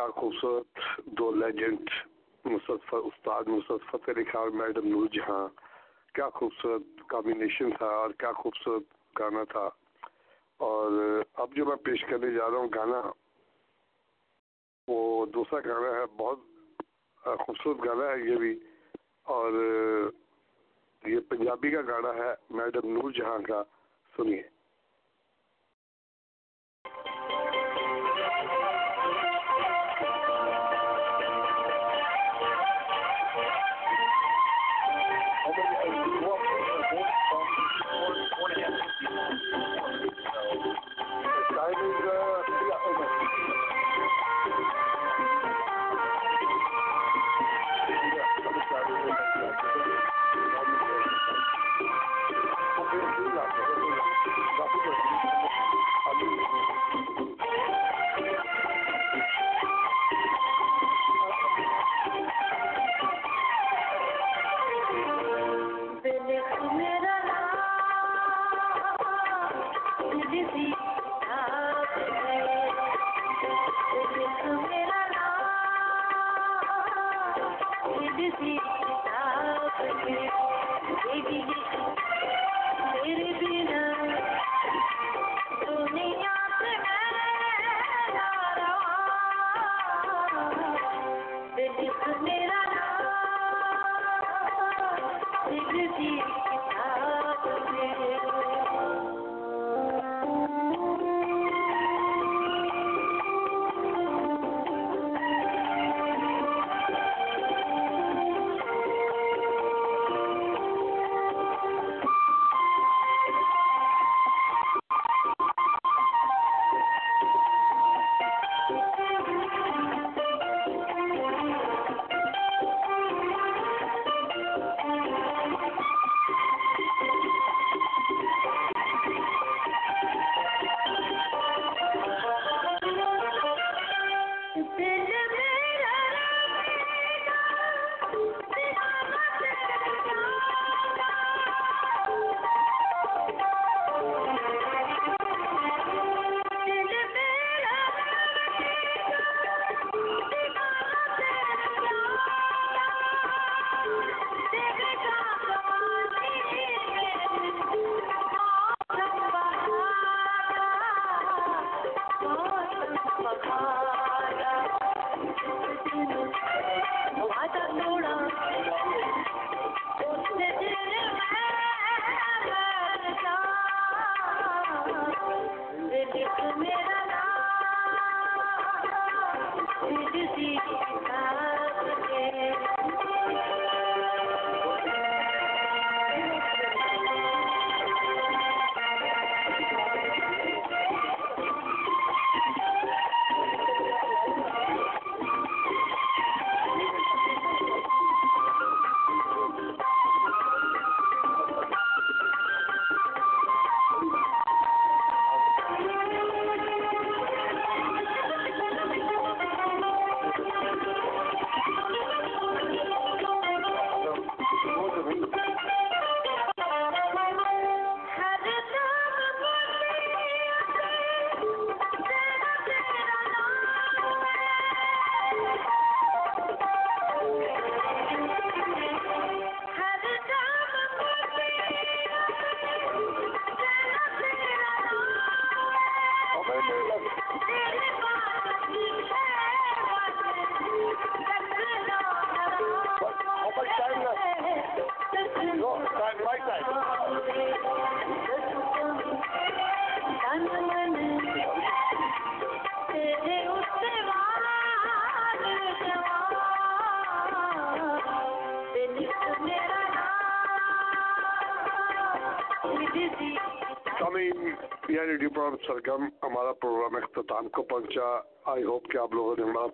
[0.09, 1.91] خوبصورت دو لیجنڈ
[2.45, 5.49] نصرت استاد نصرت فتح علی خان اور میڈم نور جہاں۔
[6.15, 8.83] کیا خوبصورت کمبینیشن تھا اور کیا خوبصورت
[9.21, 9.69] گانا تھا۔
[10.57, 10.93] اور
[11.35, 13.03] اب جو میں پیش کرنے جا رہا ہوں گانا،
[14.89, 16.39] وہ دوسرا گانا ہے، بہت
[17.25, 18.61] خوبصورت گانا ہے یہ بھی۔
[19.23, 19.53] اور
[21.07, 23.63] یہ پنجابی کا گانا ہے، میڈم نور جہاں کا۔
[24.17, 24.56] سنیے۔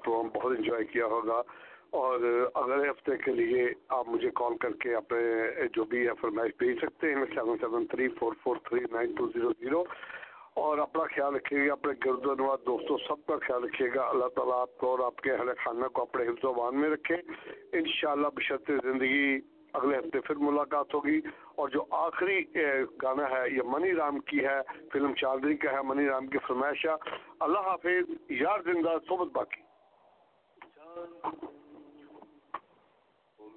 [0.04, 1.42] پروگرام بہت انجوائے کیا ہوگا۔
[1.90, 2.20] اور
[2.54, 5.20] اگلے ہفتے کے لیے آپ مجھے کال کر کے اپنے
[5.72, 9.26] جو بھی ہے فرمائش بھیج سکتے ہیں seven seven three four four three nine two
[9.26, 9.84] zero zero
[10.54, 14.02] اور اپنا خیال رکھیے گا، اپنے گرد و نواز دوستوں، سب کا خیال رکھیے گا۔
[14.02, 16.90] اللہ تعالیٰ آپ کو اور آپ کے اہل خانہ کو اپنے حفظ و مان میں
[16.90, 17.16] رکھے۔
[17.72, 19.38] انشاءاللہ بشرط زندگی
[19.72, 21.20] اگلے ہفتے پھر ملاقات ہوگی۔
[21.54, 22.44] اور جو آخری
[23.02, 26.86] گانا ہے، یہ منی رام کی ہے، فلم چاندنی کا ہے، منی رام کی فرمائش
[26.86, 27.10] ہے۔
[27.40, 29.71] اللہ حافظ، یار زندہ، صحبت باقی۔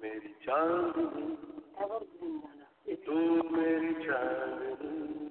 [0.02, 1.38] میری چاندنی
[3.06, 3.14] تو
[3.50, 5.30] میری چاندنی